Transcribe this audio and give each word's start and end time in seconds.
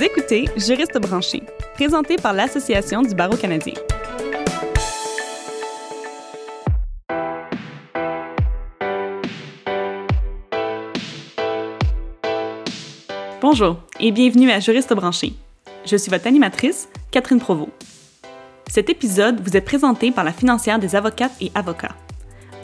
Vous 0.00 0.06
écoutez 0.06 0.46
Juriste 0.56 0.98
branché, 0.98 1.42
présenté 1.74 2.16
par 2.16 2.32
l'Association 2.32 3.02
du 3.02 3.14
barreau 3.14 3.36
canadien. 3.36 3.74
Bonjour 13.42 13.76
et 14.00 14.10
bienvenue 14.10 14.50
à 14.50 14.58
Juriste 14.58 14.94
branché. 14.94 15.34
Je 15.84 15.96
suis 15.98 16.10
votre 16.10 16.26
animatrice, 16.26 16.88
Catherine 17.10 17.38
Provost. 17.38 17.70
Cet 18.70 18.88
épisode 18.88 19.46
vous 19.46 19.54
est 19.54 19.60
présenté 19.60 20.12
par 20.12 20.24
la 20.24 20.32
financière 20.32 20.78
des 20.78 20.96
avocates 20.96 21.36
et 21.42 21.52
avocats. 21.54 21.94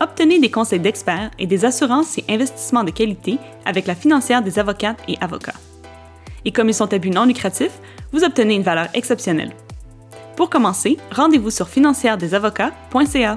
Obtenez 0.01 0.39
des 0.39 0.51
conseils 0.51 0.81
d'experts 0.81 1.33
et 1.39 1.47
des 1.47 1.67
assurances 1.67 2.17
et 2.17 2.25
investissements 2.31 2.85
de 2.85 2.93
qualité 2.93 3.37
avec 3.67 3.87
la 3.87 3.95
financière 3.95 4.41
des 4.41 4.59
avocates 4.59 5.03
et 5.07 5.19
avocats. 5.21 5.66
Et 6.47 6.53
comme 6.53 6.71
ils 6.71 6.75
sont 6.75 6.95
à 6.95 6.99
but 6.99 7.11
non 7.11 7.27
lucratif, 7.27 7.73
vous 8.13 8.25
obtenez 8.25 8.55
une 8.55 8.63
valeur 8.63 8.87
exceptionnelle. 8.95 9.51
Pour 10.37 10.49
commencer, 10.49 10.97
rendez-vous 11.11 11.51
sur 11.51 11.69
financièredesavocats.ca. 11.69 13.37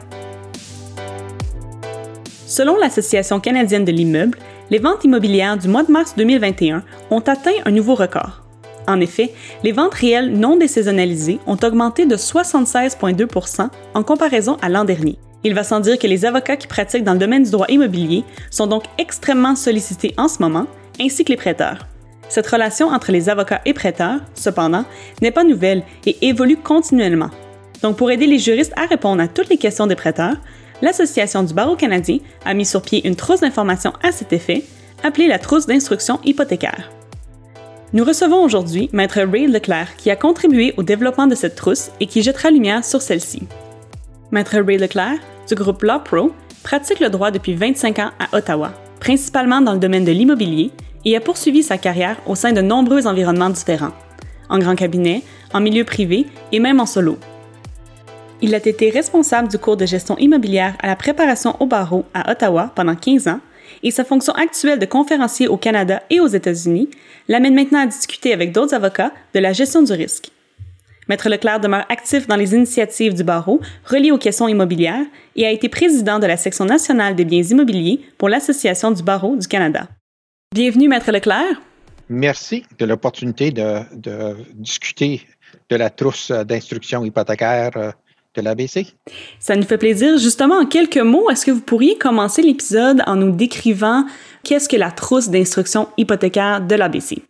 Selon 2.45 2.77
l'Association 2.77 3.39
canadienne 3.39 3.83
de 3.85 3.91
l'immeuble, 3.91 4.37
les 4.69 4.79
ventes 4.79 5.03
immobilières 5.03 5.57
du 5.57 5.67
mois 5.67 5.83
de 5.83 5.91
mars 5.91 6.13
2021 6.17 6.83
ont 7.09 7.19
atteint 7.19 7.51
un 7.65 7.71
nouveau 7.71 7.95
record. 7.95 8.43
En 8.87 8.99
effet, 8.99 9.33
les 9.63 9.71
ventes 9.71 9.93
réelles 9.93 10.31
non 10.31 10.57
désaisonnalisées 10.57 11.39
ont 11.47 11.57
augmenté 11.63 12.05
de 12.05 12.15
76,2% 12.15 13.69
en 13.93 14.03
comparaison 14.03 14.57
à 14.61 14.69
l'an 14.69 14.83
dernier. 14.83 15.17
Il 15.43 15.55
va 15.55 15.63
sans 15.63 15.79
dire 15.79 15.97
que 15.97 16.07
les 16.07 16.25
avocats 16.25 16.57
qui 16.57 16.67
pratiquent 16.67 17.03
dans 17.03 17.13
le 17.13 17.19
domaine 17.19 17.43
du 17.43 17.51
droit 17.51 17.67
immobilier 17.69 18.23
sont 18.51 18.67
donc 18.67 18.83
extrêmement 18.97 19.55
sollicités 19.55 20.13
en 20.17 20.27
ce 20.27 20.41
moment, 20.41 20.67
ainsi 20.99 21.23
que 21.23 21.31
les 21.31 21.37
prêteurs. 21.37 21.88
Cette 22.29 22.47
relation 22.47 22.87
entre 22.87 23.11
les 23.11 23.27
avocats 23.27 23.61
et 23.65 23.73
prêteurs, 23.73 24.19
cependant, 24.35 24.85
n'est 25.21 25.31
pas 25.31 25.43
nouvelle 25.43 25.83
et 26.05 26.15
évolue 26.27 26.57
continuellement. 26.57 27.31
Donc 27.81 27.97
pour 27.97 28.11
aider 28.11 28.27
les 28.27 28.39
juristes 28.39 28.73
à 28.77 28.85
répondre 28.85 29.21
à 29.21 29.27
toutes 29.27 29.49
les 29.49 29.57
questions 29.57 29.87
des 29.87 29.95
prêteurs, 29.95 30.35
l'Association 30.81 31.43
du 31.43 31.53
barreau 31.53 31.75
canadien 31.75 32.19
a 32.45 32.53
mis 32.53 32.65
sur 32.65 32.81
pied 32.81 33.05
une 33.07 33.15
trousse 33.15 33.41
d'informations 33.41 33.93
à 34.03 34.11
cet 34.11 34.31
effet, 34.31 34.63
appelée 35.03 35.27
la 35.27 35.39
trousse 35.39 35.65
d'instruction 35.65 36.19
hypothécaire. 36.23 36.91
Nous 37.91 38.03
recevons 38.03 38.43
aujourd'hui 38.43 38.89
Maître 38.93 39.19
Ray 39.19 39.47
Leclerc 39.47 39.95
qui 39.97 40.11
a 40.11 40.15
contribué 40.15 40.75
au 40.77 40.83
développement 40.83 41.25
de 41.25 41.33
cette 41.33 41.55
trousse 41.55 41.89
et 41.99 42.05
qui 42.05 42.21
jettera 42.21 42.51
lumière 42.51 42.85
sur 42.85 43.01
celle-ci. 43.01 43.41
Maître 44.31 44.59
Ray 44.59 44.77
Leclerc, 44.77 45.17
du 45.47 45.55
groupe 45.55 45.81
Law 45.81 45.99
Pro, 46.05 46.31
pratique 46.61 46.99
le 46.99 47.09
droit 47.09 47.31
depuis 47.31 47.55
25 47.55 47.97
ans 47.97 48.11
à 48.19 48.37
Ottawa, 48.37 48.71
principalement 48.99 49.61
dans 49.61 49.73
le 49.73 49.79
domaine 49.79 50.05
de 50.05 50.11
l'immobilier, 50.11 50.71
et 51.05 51.15
a 51.15 51.21
poursuivi 51.21 51.63
sa 51.63 51.77
carrière 51.77 52.17
au 52.25 52.35
sein 52.35 52.51
de 52.51 52.61
nombreux 52.61 53.07
environnements 53.07 53.49
différents, 53.49 53.93
en 54.49 54.59
grand 54.59 54.75
cabinet, 54.75 55.23
en 55.53 55.61
milieu 55.61 55.83
privé 55.83 56.25
et 56.51 56.59
même 56.59 56.79
en 56.79 56.85
solo. 56.85 57.17
Il 58.41 58.55
a 58.55 58.57
été 58.57 58.89
responsable 58.89 59.49
du 59.49 59.57
cours 59.57 59.77
de 59.77 59.85
gestion 59.85 60.17
immobilière 60.17 60.75
à 60.81 60.87
la 60.87 60.95
préparation 60.95 61.55
au 61.59 61.65
barreau 61.65 62.05
à 62.13 62.31
Ottawa 62.31 62.71
pendant 62.73 62.95
15 62.95 63.27
ans 63.27 63.41
et 63.83 63.91
sa 63.91 64.05
fonction 64.05 64.33
actuelle 64.33 64.79
de 64.79 64.85
conférencier 64.85 65.47
au 65.47 65.57
Canada 65.57 66.01
et 66.09 66.19
aux 66.19 66.27
États-Unis 66.27 66.89
l'amène 67.27 67.53
maintenant 67.53 67.81
à 67.81 67.85
discuter 67.85 68.33
avec 68.33 68.51
d'autres 68.51 68.73
avocats 68.73 69.11
de 69.33 69.39
la 69.39 69.53
gestion 69.53 69.81
du 69.81 69.91
risque. 69.91 70.31
Maître 71.09 71.27
Leclerc 71.27 71.59
demeure 71.59 71.85
actif 71.89 72.27
dans 72.27 72.35
les 72.35 72.53
initiatives 72.53 73.15
du 73.15 73.23
barreau 73.23 73.59
reliées 73.85 74.11
aux 74.11 74.17
questions 74.17 74.47
immobilières 74.47 75.05
et 75.35 75.45
a 75.45 75.51
été 75.51 75.67
président 75.67 76.19
de 76.19 76.27
la 76.27 76.37
section 76.37 76.65
nationale 76.65 77.15
des 77.15 77.25
biens 77.25 77.43
immobiliers 77.43 77.99
pour 78.17 78.29
l'Association 78.29 78.91
du 78.91 79.03
barreau 79.03 79.35
du 79.35 79.47
Canada. 79.47 79.87
Bienvenue, 80.51 80.87
Maître 80.87 81.11
Leclerc. 81.11 81.61
Merci 82.09 82.65
de 82.79 82.85
l'opportunité 82.85 83.51
de, 83.51 83.81
de, 83.95 84.35
discuter 84.55 85.21
de 85.69 85.75
la 85.75 85.91
trousse 85.91 86.31
d'instruction 86.31 87.05
hypothécaire 87.05 87.69
euh, 87.75 87.91
de 88.33 88.41
l'ABC. 88.41 88.95
Ça 89.39 89.55
nous 89.55 89.61
fait 89.61 89.77
plaisir. 89.77 90.17
Justement, 90.17 90.55
en 90.55 90.65
quelques 90.65 90.97
mots, 90.97 91.29
est-ce 91.29 91.45
que 91.45 91.51
vous 91.51 91.61
pourriez 91.61 91.99
commencer 91.99 92.41
l'épisode 92.41 93.03
en 93.05 93.15
nous 93.15 93.29
décrivant 93.29 94.05
qu'est-ce 94.43 94.67
que 94.67 94.75
la 94.75 94.89
trousse 94.89 95.29
d'instruction 95.29 95.87
hypothécaire 95.97 96.61
de 96.61 96.73
l'ABC? 96.73 97.21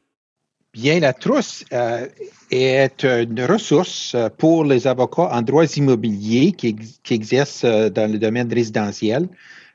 Bien, 0.73 1.01
la 1.01 1.11
trousse 1.11 1.65
euh, 1.73 2.07
est 2.51 3.03
une 3.03 3.43
ressource 3.43 4.15
pour 4.37 4.63
les 4.63 4.87
avocats 4.87 5.29
en 5.33 5.41
droits 5.41 5.65
immobiliers 5.65 6.53
qui, 6.53 6.73
qui 7.03 7.13
exercent 7.15 7.65
euh, 7.65 7.89
dans 7.89 8.09
le 8.09 8.17
domaine 8.17 8.53
résidentiel 8.53 9.27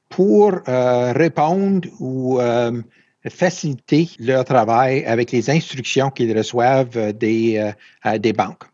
pour 0.08 0.60
euh, 0.68 1.12
répondre 1.12 1.88
ou 1.98 2.40
euh, 2.40 2.80
faciliter 3.28 4.10
leur 4.18 4.44
travail 4.44 5.04
avec 5.04 5.32
les 5.32 5.50
instructions 5.50 6.10
qu'ils 6.10 6.36
reçoivent 6.36 7.12
des, 7.12 7.72
euh, 8.04 8.18
des 8.18 8.32
banques. 8.32 8.64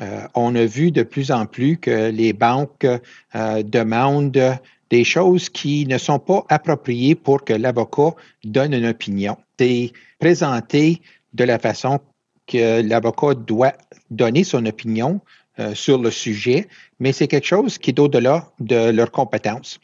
Euh, 0.00 0.26
on 0.34 0.54
a 0.56 0.64
vu 0.64 0.90
de 0.90 1.02
plus 1.02 1.30
en 1.30 1.46
plus 1.46 1.76
que 1.76 2.10
les 2.10 2.32
banques 2.32 2.86
euh, 3.34 3.62
demandent 3.62 4.58
des 4.90 5.04
choses 5.04 5.48
qui 5.48 5.86
ne 5.86 5.98
sont 5.98 6.18
pas 6.18 6.44
appropriées 6.48 7.14
pour 7.14 7.44
que 7.44 7.52
l'avocat 7.52 8.10
donne 8.44 8.74
une 8.74 8.86
opinion. 8.86 9.36
C'est 9.58 9.92
présenté 10.18 11.00
de 11.32 11.44
la 11.44 11.58
façon 11.58 12.00
que 12.46 12.82
l'avocat 12.82 13.34
doit 13.34 13.72
donner 14.10 14.44
son 14.44 14.66
opinion 14.66 15.20
euh, 15.60 15.74
sur 15.74 15.98
le 15.98 16.10
sujet, 16.10 16.66
mais 16.98 17.12
c'est 17.12 17.28
quelque 17.28 17.46
chose 17.46 17.78
qui 17.78 17.90
est 17.90 17.98
au-delà 18.00 18.50
de 18.58 18.90
leurs 18.90 19.12
compétences. 19.12 19.78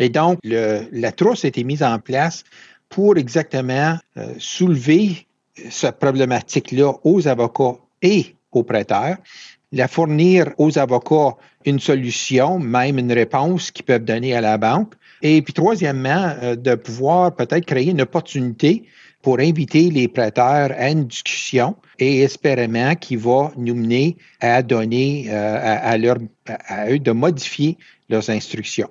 Et 0.00 0.08
donc, 0.08 0.38
le, 0.42 0.88
la 0.90 1.12
trousse 1.12 1.44
a 1.44 1.48
été 1.48 1.62
mise 1.62 1.82
en 1.82 1.98
place 1.98 2.42
pour 2.92 3.16
exactement 3.16 3.96
euh, 4.18 4.34
soulever 4.38 5.26
cette 5.70 5.98
problématique-là 5.98 6.92
aux 7.04 7.26
avocats 7.26 7.78
et 8.02 8.36
aux 8.52 8.62
prêteurs, 8.62 9.16
la 9.72 9.88
fournir 9.88 10.52
aux 10.58 10.78
avocats 10.78 11.36
une 11.64 11.80
solution, 11.80 12.58
même 12.58 12.98
une 12.98 13.12
réponse 13.12 13.70
qu'ils 13.70 13.86
peuvent 13.86 14.04
donner 14.04 14.34
à 14.34 14.42
la 14.42 14.58
banque. 14.58 14.92
Et 15.22 15.40
puis, 15.40 15.54
troisièmement, 15.54 16.34
euh, 16.42 16.54
de 16.54 16.74
pouvoir 16.74 17.34
peut-être 17.34 17.64
créer 17.64 17.90
une 17.90 18.02
opportunité 18.02 18.84
pour 19.22 19.38
inviter 19.38 19.88
les 19.88 20.08
prêteurs 20.08 20.72
à 20.76 20.90
une 20.90 21.06
discussion 21.06 21.76
et 21.98 22.20
espérément 22.20 22.94
qui 22.96 23.16
va 23.16 23.52
nous 23.56 23.74
mener 23.74 24.18
à 24.40 24.62
donner 24.62 25.28
euh, 25.30 25.80
à, 25.80 26.90
eux 26.90 26.98
de 26.98 27.12
modifier 27.12 27.78
leurs 28.10 28.28
instructions. 28.28 28.90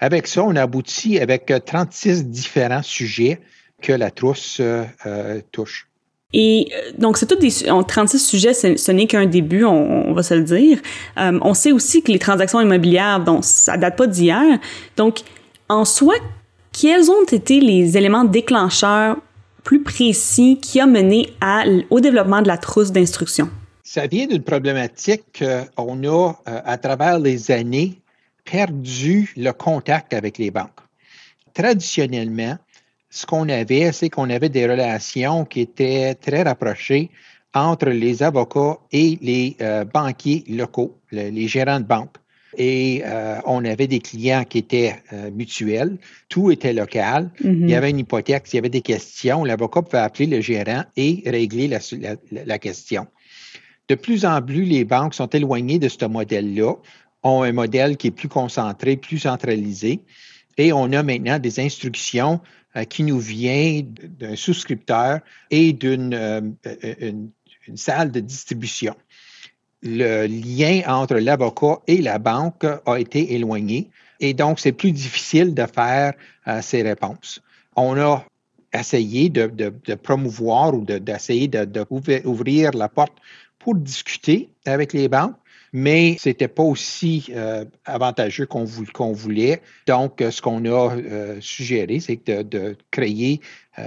Avec 0.00 0.26
ça, 0.26 0.44
on 0.44 0.54
aboutit 0.56 1.18
avec 1.18 1.52
36 1.64 2.26
différents 2.26 2.82
sujets 2.82 3.40
que 3.82 3.92
la 3.92 4.10
trousse 4.10 4.60
euh, 4.60 5.40
touche. 5.52 5.88
Et 6.34 6.68
euh, 6.74 6.92
donc, 6.98 7.16
c'est 7.16 7.26
tout 7.26 7.36
des 7.36 7.50
36 7.50 8.18
sujets, 8.18 8.52
ce 8.52 8.92
n'est 8.92 9.06
qu'un 9.06 9.24
début, 9.24 9.64
on, 9.64 10.10
on, 10.10 10.12
va 10.12 10.22
se 10.22 10.34
le 10.34 10.42
dire. 10.42 10.78
Euh, 11.18 11.38
on 11.42 11.54
sait 11.54 11.72
aussi 11.72 12.02
que 12.02 12.12
les 12.12 12.18
transactions 12.18 12.60
immobilières, 12.60 13.24
donc 13.24 13.44
ça 13.44 13.78
date 13.78 13.96
pas 13.96 14.06
d'hier. 14.06 14.58
Donc, 14.96 15.20
en 15.70 15.86
soi, 15.86 16.14
quels 16.72 17.10
ont 17.10 17.24
été 17.24 17.60
les 17.60 17.96
éléments 17.96 18.24
déclencheurs 18.24 19.16
plus 19.64 19.82
précis 19.82 20.58
qui 20.60 20.80
a 20.80 20.86
mené 20.86 21.30
à, 21.40 21.64
au 21.88 22.00
développement 22.00 22.42
de 22.42 22.48
la 22.48 22.58
trousse 22.58 22.92
d'instruction? 22.92 23.48
Ça 23.82 24.06
vient 24.06 24.26
d'une 24.26 24.42
problématique 24.42 25.42
qu'on 25.74 26.04
a, 26.04 26.32
euh, 26.46 26.60
à 26.64 26.76
travers 26.76 27.18
les 27.18 27.50
années, 27.50 27.98
perdu 28.50 29.32
le 29.36 29.52
contact 29.52 30.14
avec 30.14 30.38
les 30.38 30.50
banques. 30.50 30.80
Traditionnellement, 31.54 32.56
ce 33.10 33.26
qu'on 33.26 33.48
avait, 33.48 33.92
c'est 33.92 34.10
qu'on 34.10 34.30
avait 34.30 34.48
des 34.48 34.66
relations 34.66 35.44
qui 35.44 35.60
étaient 35.60 36.14
très 36.14 36.42
rapprochées 36.42 37.10
entre 37.54 37.88
les 37.88 38.22
avocats 38.22 38.78
et 38.92 39.18
les 39.22 39.56
euh, 39.60 39.84
banquiers 39.84 40.44
locaux, 40.48 40.98
le, 41.10 41.30
les 41.30 41.48
gérants 41.48 41.80
de 41.80 41.86
banque. 41.86 42.14
Et 42.56 43.02
euh, 43.04 43.38
on 43.46 43.64
avait 43.64 43.86
des 43.86 44.00
clients 44.00 44.44
qui 44.44 44.58
étaient 44.58 44.94
euh, 45.12 45.30
mutuels, 45.30 45.96
tout 46.28 46.50
était 46.50 46.72
local. 46.72 47.30
Mm 47.42 47.48
-hmm. 47.48 47.62
Il 47.62 47.70
y 47.70 47.74
avait 47.74 47.90
une 47.90 48.00
hypothèque, 48.00 48.46
s'il 48.46 48.56
y 48.56 48.58
avait 48.58 48.76
des 48.80 48.86
questions, 48.94 49.44
l'avocat 49.44 49.82
pouvait 49.82 49.98
appeler 50.08 50.26
le 50.26 50.40
gérant 50.40 50.84
et 50.96 51.22
régler 51.26 51.68
la, 51.68 51.78
la, 52.04 52.44
la, 52.44 52.58
question. 52.58 53.06
De 53.88 53.96
plus 53.96 54.24
en 54.24 54.42
plus, 54.42 54.64
les 54.64 54.84
banques 54.84 55.14
sont 55.14 55.30
éloignées 55.38 55.78
de 55.78 55.88
ce 55.88 56.06
modèle-là, 56.06 56.72
un 57.28 57.52
modèle 57.52 57.96
qui 57.96 58.08
est 58.08 58.12
plus 58.12 58.28
concentré, 58.28 58.96
plus 58.96 59.18
centralisé, 59.18 60.00
et 60.56 60.72
on 60.72 60.92
a 60.92 61.02
maintenant 61.02 61.38
des 61.38 61.60
instructions 61.60 62.40
euh, 62.76 62.84
qui 62.84 63.02
nous 63.04 63.20
vient 63.20 63.82
d'un 64.20 64.36
souscripteur 64.36 65.20
et 65.50 65.72
d'une 65.72 66.14
euh, 66.14 66.40
une 67.68 67.76
salle 67.76 68.10
de 68.10 68.20
distribution. 68.20 68.94
Le 69.82 70.26
lien 70.26 70.82
entre 70.86 71.16
l'avocat 71.16 71.80
et 71.86 71.98
la 72.02 72.18
banque 72.18 72.64
a 72.64 72.96
été 72.98 73.34
éloigné 73.34 73.90
et 74.20 74.34
donc 74.34 74.58
c'est 74.58 74.72
plus 74.72 74.90
difficile 74.90 75.54
de 75.54 75.66
faire 75.66 76.14
euh, 76.48 76.60
ces 76.62 76.82
réponses. 76.82 77.40
On 77.76 77.96
a 78.00 78.24
essayé 78.72 79.28
de, 79.28 79.70
promouvoir 79.94 80.74
ou 80.74 80.84
d'essayer 80.84 81.48
de, 81.48 81.64
d'ouvrir 81.64 82.72
la 82.72 82.88
porte 82.88 83.16
pour 83.58 83.76
discuter 83.76 84.48
avec 84.66 84.92
les 84.92 85.08
banques, 85.08 85.36
mais 85.72 86.16
c'était 86.18 86.48
pas 86.48 86.62
aussi 86.62 87.32
avantageux 87.84 88.46
qu'on 88.46 89.12
voulait. 89.12 89.60
Donc, 89.86 90.22
ce 90.30 90.40
qu'on 90.40 90.64
a 90.64 90.96
suggéré, 91.40 92.00
c'est 92.00 92.26
de, 92.26 92.76
créer 92.90 93.40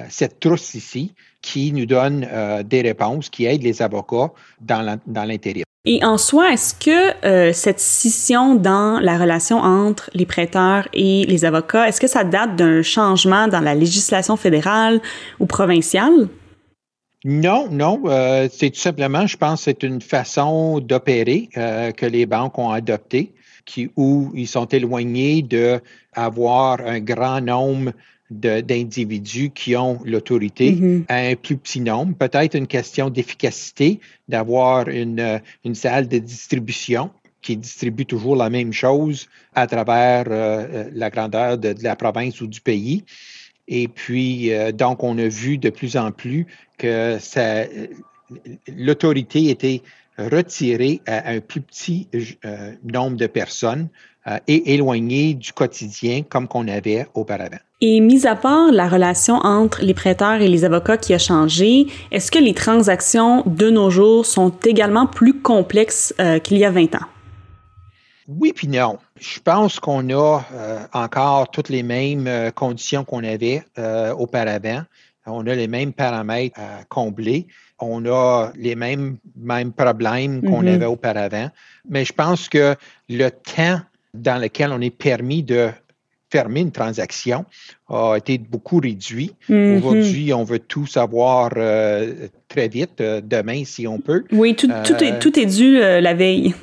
cette 0.10 0.40
trousse 0.40 0.74
ici 0.76 1.14
qui 1.42 1.74
nous 1.74 1.86
donne 1.86 2.28
des 2.66 2.82
réponses, 2.82 3.30
qui 3.30 3.46
aident 3.46 3.64
les 3.64 3.82
avocats 3.82 4.32
dans 4.60 5.00
l'intérieur. 5.08 5.66
Et 5.84 6.06
en 6.06 6.20
soi, 6.20 6.54
est-ce 6.54 6.76
que 6.76 7.26
euh, 7.26 7.54
cette 7.54 7.80
scission 7.80 8.54
dans 8.54 9.00
la 9.00 9.18
relation 9.18 9.58
entre 9.58 10.12
les 10.14 10.28
prêteurs 10.28 10.88
et 10.94 11.26
les 11.26 11.44
avocats, 11.44 11.88
est-ce 11.88 12.00
que 12.00 12.06
ça 12.06 12.24
date 12.24 12.56
d'un 12.56 12.84
changement 12.84 13.48
dans 13.48 13.62
la 13.62 13.74
législation 13.74 14.38
fédérale 14.38 15.02
ou 15.40 15.48
provinciale? 15.48 16.28
Non, 17.24 17.68
non. 17.70 18.02
Euh, 18.06 18.48
c'est 18.52 18.72
tout 18.72 18.80
simplement, 18.80 19.28
je 19.28 19.38
pense, 19.38 19.64
c'est 19.64 19.84
une 19.84 20.02
façon 20.02 20.80
d'opérer 20.80 21.50
euh, 21.58 21.92
que 21.92 22.06
les 22.06 22.26
banques 22.26 22.58
ont 22.58 22.72
adoptée, 22.72 23.34
qui, 23.66 23.90
où 23.96 24.32
ils 24.34 24.48
sont 24.48 24.66
éloignés 24.66 25.44
d'avoir 25.44 26.82
un 26.82 27.00
grand 27.00 27.42
nombre 27.42 27.92
d'individus 28.32 29.52
qui 29.54 29.76
ont 29.76 30.00
l'autorité 30.06 30.72
mm-hmm. 30.72 31.04
à 31.10 31.16
un 31.18 31.36
plus 31.36 31.58
petit 31.58 31.82
nombre. 31.82 32.16
Peut-être 32.16 32.56
une 32.56 32.68
question 32.68 33.10
d'efficacité, 33.10 34.00
d'avoir 34.30 34.88
une, 34.88 35.42
une 35.66 35.76
salle 35.76 36.08
de 36.08 36.18
distribution 36.18 37.12
qui 37.42 37.58
distribue 37.58 38.06
toujours 38.06 38.36
la 38.36 38.50
même 38.50 38.72
chose 38.72 39.28
à 39.54 39.68
travers 39.68 40.26
euh, 40.28 40.66
euh, 40.72 40.90
la 40.94 41.10
grandeur 41.10 41.58
de, 41.58 41.76
la 41.82 41.96
province 41.96 42.40
ou 42.42 42.48
du 42.48 42.62
pays. 42.62 43.04
Et 43.68 43.88
puis, 43.88 44.54
euh, 44.54 44.72
donc, 44.72 45.04
on 45.04 45.18
a 45.18 45.28
vu 45.28 45.58
de 45.58 45.70
plus 45.70 45.98
en 45.98 46.12
plus 46.12 46.48
que 46.78 47.18
l'autorité 48.68 49.50
était 49.50 49.82
retirée 50.18 51.02
à 51.06 51.32
un 51.32 51.40
plus 51.40 51.62
petit 51.62 52.08
nombre 52.84 53.18
de 53.18 53.28
personnes 53.28 53.90
et 54.48 54.74
éloignée 54.74 55.34
du 55.34 55.52
quotidien 55.52 56.22
comme 56.24 56.48
qu'on 56.48 56.68
avait 56.68 57.08
auparavant. 57.14 57.58
Et 57.84 58.00
mis 58.00 58.28
à 58.28 58.36
part 58.36 58.72
la 58.72 58.88
relation 58.88 59.38
entre 59.38 59.82
les 59.82 59.96
prêteurs 59.96 60.40
et 60.40 60.48
les 60.48 60.66
avocats 60.66 60.98
qui 60.98 61.16
a 61.16 61.18
changé, 61.18 61.88
est-ce 62.12 62.30
que 62.30 62.38
les 62.38 62.54
transactions 62.54 63.42
de 63.48 63.72
nos 63.72 63.90
jours 63.90 64.28
sont 64.28 64.54
également 64.64 65.08
plus 65.08 65.42
complexes 65.42 66.14
euh, 66.20 66.38
qu'il 66.38 66.60
y 66.60 66.66
a 66.66 66.70
20 66.70 66.94
ans? 66.94 67.08
Oui, 68.28 68.54
puis 68.54 68.68
non. 68.68 69.00
Je 69.22 69.40
pense 69.40 69.80
qu'on 69.80 70.10
a 70.10 70.42
euh, 70.54 70.80
encore 70.94 71.52
toutes 71.52 71.70
les 71.70 71.84
mêmes 71.84 72.28
euh, 72.28 72.52
conditions 72.52 73.06
qu'on 73.06 73.24
avait 73.24 73.64
auparavant. 74.18 74.84
On 75.28 75.46
a 75.46 75.54
les 75.54 75.68
mêmes 75.68 75.94
paramètres 75.94 76.60
à 76.60 76.84
combler. 76.90 77.46
On 77.80 78.06
a 78.06 78.52
les 78.56 78.76
mêmes, 78.76 79.18
mêmes 79.36 79.72
problèmes 79.72 80.42
qu'on 80.42 80.64
mm-hmm. 80.64 80.74
avait 80.76 80.86
auparavant. 80.86 81.50
Mais 81.88 82.06
je 82.06 82.14
pense 82.14 82.50
que 82.50 82.76
le 83.08 83.30
temps 83.30 83.80
dans 84.14 84.42
lequel 84.42 84.72
on 84.72 84.82
est 84.82 84.90
permis 84.90 85.44
de 85.44 85.70
fermer 86.32 86.62
une 86.62 86.72
transaction 86.72 87.46
a 87.90 88.16
été 88.16 88.38
beaucoup 88.38 88.80
réduit. 88.80 89.34
Mm-hmm. 89.50 89.78
Aujourd'hui, 89.78 90.34
on 90.34 90.44
veut 90.44 90.60
tout 90.60 90.88
savoir 90.88 91.52
euh, 91.58 92.28
très 92.48 92.70
vite, 92.70 93.02
euh, 93.02 93.22
demain 93.22 93.64
si 93.66 93.86
on 93.86 94.00
peut. 94.00 94.24
Oui, 94.32 94.56
tout, 94.56 94.70
tout, 94.86 95.04
est, 95.04 95.20
tout 95.20 95.38
est 95.38 95.46
dû 95.46 95.78
euh, 95.78 96.00
la 96.00 96.14
veille. 96.14 96.56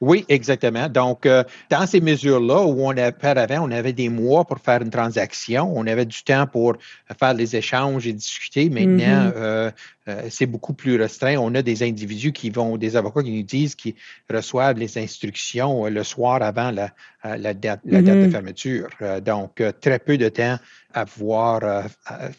Oui, 0.00 0.24
exactement. 0.28 0.88
Donc, 0.88 1.24
euh, 1.26 1.42
dans 1.70 1.86
ces 1.86 2.00
mesures-là, 2.00 2.62
où 2.62 2.86
on 2.86 2.96
auparavant, 2.96 3.66
on 3.66 3.70
avait 3.70 3.92
des 3.92 4.08
mois 4.08 4.44
pour 4.44 4.58
faire 4.58 4.82
une 4.82 4.90
transaction, 4.90 5.72
on 5.74 5.86
avait 5.86 6.04
du 6.04 6.22
temps 6.22 6.46
pour 6.46 6.76
faire 7.18 7.34
des 7.34 7.56
échanges 7.56 8.06
et 8.06 8.12
discuter. 8.12 8.68
Maintenant, 8.68 9.28
mm-hmm. 9.28 9.32
euh, 9.36 9.70
euh, 10.08 10.22
c'est 10.30 10.46
beaucoup 10.46 10.74
plus 10.74 11.00
restreint. 11.00 11.36
On 11.36 11.54
a 11.54 11.62
des 11.62 11.82
individus 11.82 12.32
qui 12.32 12.50
vont, 12.50 12.76
des 12.76 12.96
avocats 12.96 13.22
qui 13.22 13.32
nous 13.32 13.42
disent 13.42 13.74
qu'ils 13.74 13.94
reçoivent 14.30 14.78
les 14.78 14.98
instructions 14.98 15.86
le 15.86 16.04
soir 16.04 16.42
avant 16.42 16.70
la, 16.70 16.92
date, 17.54 17.80
la 17.84 18.02
date, 18.02 18.16
de 18.16 18.26
mm-hmm. 18.26 18.30
fermeture. 18.30 18.88
donc, 19.24 19.62
très 19.80 19.98
peu 19.98 20.18
de 20.18 20.28
temps 20.28 20.58
à 20.92 21.06
pouvoir 21.06 21.84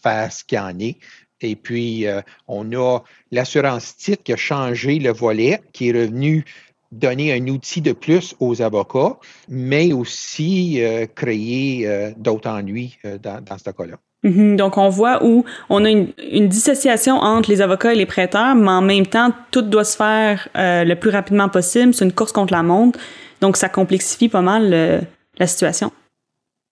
faire 0.02 0.32
ce 0.32 0.44
qu'il 0.44 0.58
y 0.58 0.62
en 0.62 0.80
est. 0.80 0.98
Et 1.42 1.56
puis, 1.56 2.06
on 2.48 2.72
a 2.74 3.00
l'assurance 3.32 3.96
titre 3.96 4.24
qui 4.24 4.34
a 4.34 4.38
changé 4.38 4.98
le 4.98 5.12
volet, 5.12 5.62
qui 5.72 5.90
est 5.90 5.92
revenu 5.92 6.46
donner 6.92 7.34
un 7.34 7.48
outil 7.48 7.82
de 7.82 7.92
plus 7.92 8.36
aux 8.40 8.62
avocats, 8.62 9.18
mais 9.50 9.94
aussi 9.94 10.82
euh, 10.82 11.06
créer 11.14 11.88
euh, 11.88 12.12
d'autres 12.18 12.50
ennuis 12.50 12.98
euh, 13.06 13.18
dans, 13.18 13.58
ce 13.58 13.70
cas-là. 13.72 13.98
Mm-hmm. 14.24 14.56
Donc, 14.56 14.78
on 14.78 14.90
voit 14.90 15.24
où 15.24 15.46
on 15.70 15.86
a 15.86 15.90
une, 15.90 16.48
dissociation 16.48 17.16
entre 17.18 17.50
les 17.50 17.62
avocats 17.62 17.94
et 17.94 17.96
les 17.96 18.06
prêteurs, 18.06 18.56
mais 18.56 18.70
en 18.70 18.82
même 18.82 19.06
temps, 19.06 19.32
tout 19.52 19.62
doit 19.62 19.84
se 19.84 19.96
faire 19.96 20.48
le 20.56 20.94
plus 20.96 21.10
rapidement 21.10 21.50
possible. 21.50 21.94
C'est 21.94 22.06
une 22.06 22.14
course 22.14 22.32
contre 22.32 22.54
la 22.54 22.64
montre. 22.64 23.00
Donc, 23.42 23.58
ça 23.58 23.70
complexifie 23.70 24.30
pas 24.30 24.42
mal 24.42 25.06
la 25.38 25.48
situation. 25.48 25.92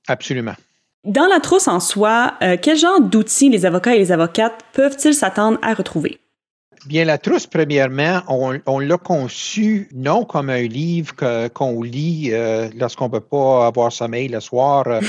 Absolument. 0.07 0.55
Dans 1.03 1.27
la 1.27 1.39
trousse 1.39 1.67
en 1.67 1.79
soi, 1.79 2.33
quel 2.63 2.77
genre 2.77 2.99
d'outils 2.99 3.49
les 3.49 3.67
avocats 3.67 3.95
et 3.95 3.99
les 3.99 4.11
avocates 4.11 4.59
peuvent-ils 4.73 5.13
s'attendre 5.13 5.59
à 5.61 5.75
retrouver? 5.75 6.19
Bien, 6.85 7.05
la 7.05 7.17
trousse, 7.17 7.47
premièrement, 7.47 8.21
on, 8.27 8.79
l'a 8.79 8.97
conçu 8.97 9.89
non 9.93 10.23
comme 10.25 10.49
un 10.49 10.61
livre 10.61 11.15
qu'on 11.49 11.81
lit 11.81 12.29
euh, 12.31 12.69
lorsqu'on 12.75 13.05
ne 13.05 13.11
peut 13.11 13.19
pas 13.21 13.67
avoir 13.67 13.91
sommeil 13.91 14.27
le 14.27 14.39
soir 14.39 14.85
euh, 14.87 15.01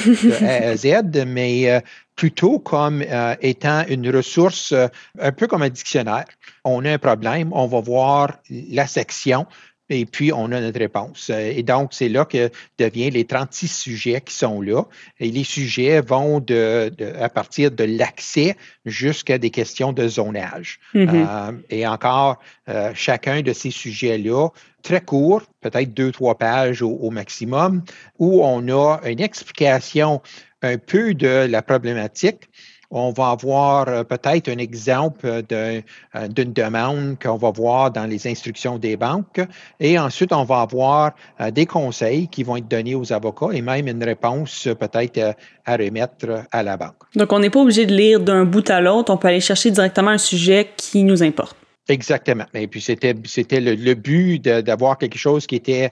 à 0.43 0.77
Z, 0.77 1.25
mais 1.27 1.71
euh, 1.71 1.81
plutôt 2.15 2.59
comme 2.59 3.05
étant 3.43 3.85
une 3.89 4.09
ressource 4.09 4.73
un 5.19 5.33
peu 5.33 5.47
comme 5.47 5.63
un 5.63 5.69
dictionnaire. 5.69 6.25
On 6.65 6.85
a 6.85 6.93
un 6.93 6.99
problème, 6.99 7.51
on 7.53 7.67
va 7.67 7.81
voir 7.81 8.39
la 8.51 8.87
section 8.87 9.47
et 9.89 10.05
puis 10.05 10.33
on 10.33 10.51
a 10.53 10.61
notre 10.61 10.79
réponse. 10.79 11.31
Et 11.31 11.63
donc, 11.63 11.91
c'est 11.93 12.09
là 12.09 12.25
que 12.25 12.51
deviennent 12.79 13.15
les 13.15 13.25
36 13.25 13.69
sujets 13.69 14.21
qui 14.21 14.35
sont 14.35 14.61
là. 14.61 14.83
Et 15.21 15.31
les 15.31 15.45
sujets 15.45 16.01
vont 16.01 16.41
de, 16.41 16.93
à 17.21 17.29
partir 17.29 17.71
de 17.71 17.85
l'accès 17.85 18.57
jusqu'à 18.85 19.39
des 19.39 19.51
questions 19.51 19.93
de 19.93 20.09
zonage. 20.09 20.81
Mm-hmm. 20.95 21.27
Euh, 21.29 21.53
et 21.71 21.87
encore, 21.87 22.39
euh, 22.69 22.91
chacun 22.95 23.43
de 23.43 23.53
ces 23.53 23.71
sujets-là, 23.71 24.49
très 24.83 25.01
court, 25.01 25.43
peut-être 25.61 25.95
deux, 25.95 26.13
trois 26.13 26.37
pages 26.37 26.83
au, 26.83 27.11
maximum, 27.11 27.83
où 28.19 28.45
on 28.45 28.69
a 28.69 29.01
une 29.05 29.21
explication 29.21 30.23
un 30.63 30.79
peu 30.79 31.15
de 31.15 31.47
la 31.49 31.63
problématique 31.63 32.49
on 32.91 33.11
va 33.11 33.31
avoir 33.31 33.89
euh, 33.89 34.05
peut-être 34.05 34.49
un 34.49 34.59
exemple 34.59 35.43
euh, 35.53 35.81
d'une 36.29 36.53
demande 36.53 37.17
qu'on 37.21 37.37
va 37.37 37.51
voir 37.51 37.91
dans 37.91 38.07
les 38.07 38.27
instructions 38.27 38.79
des 38.79 38.97
banques 38.97 39.41
et 39.81 39.99
ensuite 39.99 40.33
on 40.33 40.45
va 40.45 40.61
avoir 40.61 41.13
euh, 41.41 41.51
des 41.51 41.67
conseils 41.67 42.29
qui 42.29 42.43
vont 42.43 42.57
être 42.57 42.69
donnés 42.69 42.95
aux 42.95 43.13
avocats 43.13 43.51
et 43.53 43.63
même 43.63 43.89
une 43.89 44.03
réponse 44.05 44.69
peut-être 44.79 45.37
à 45.65 45.77
remettre 45.77 46.45
à 46.53 46.63
la 46.63 46.77
banque. 46.77 46.95
Donc 47.15 47.33
on 47.33 47.39
n'est 47.39 47.51
pas 47.51 47.61
obligé 47.61 47.87
de 47.87 47.95
lire 47.95 48.21
d'un 48.21 48.45
bout 48.45 48.69
à 48.71 48.81
l'autre, 48.81 49.13
on 49.13 49.17
peut 49.17 49.29
aller 49.29 49.41
chercher 49.41 49.71
directement 49.71 50.11
un 50.11 50.19
sujet 50.19 50.69
qui 50.77 51.03
nous 51.03 51.23
importe. 51.23 51.57
Exactement. 51.89 52.47
Et 52.53 52.67
puis 52.67 52.81
c'était 52.81 53.15
c'était 53.27 53.61
le, 53.61 53.95
but 53.95 54.43
d'avoir 54.43 54.99
quelque 54.99 55.19
chose 55.19 55.47
qui 55.47 55.55
était 55.55 55.91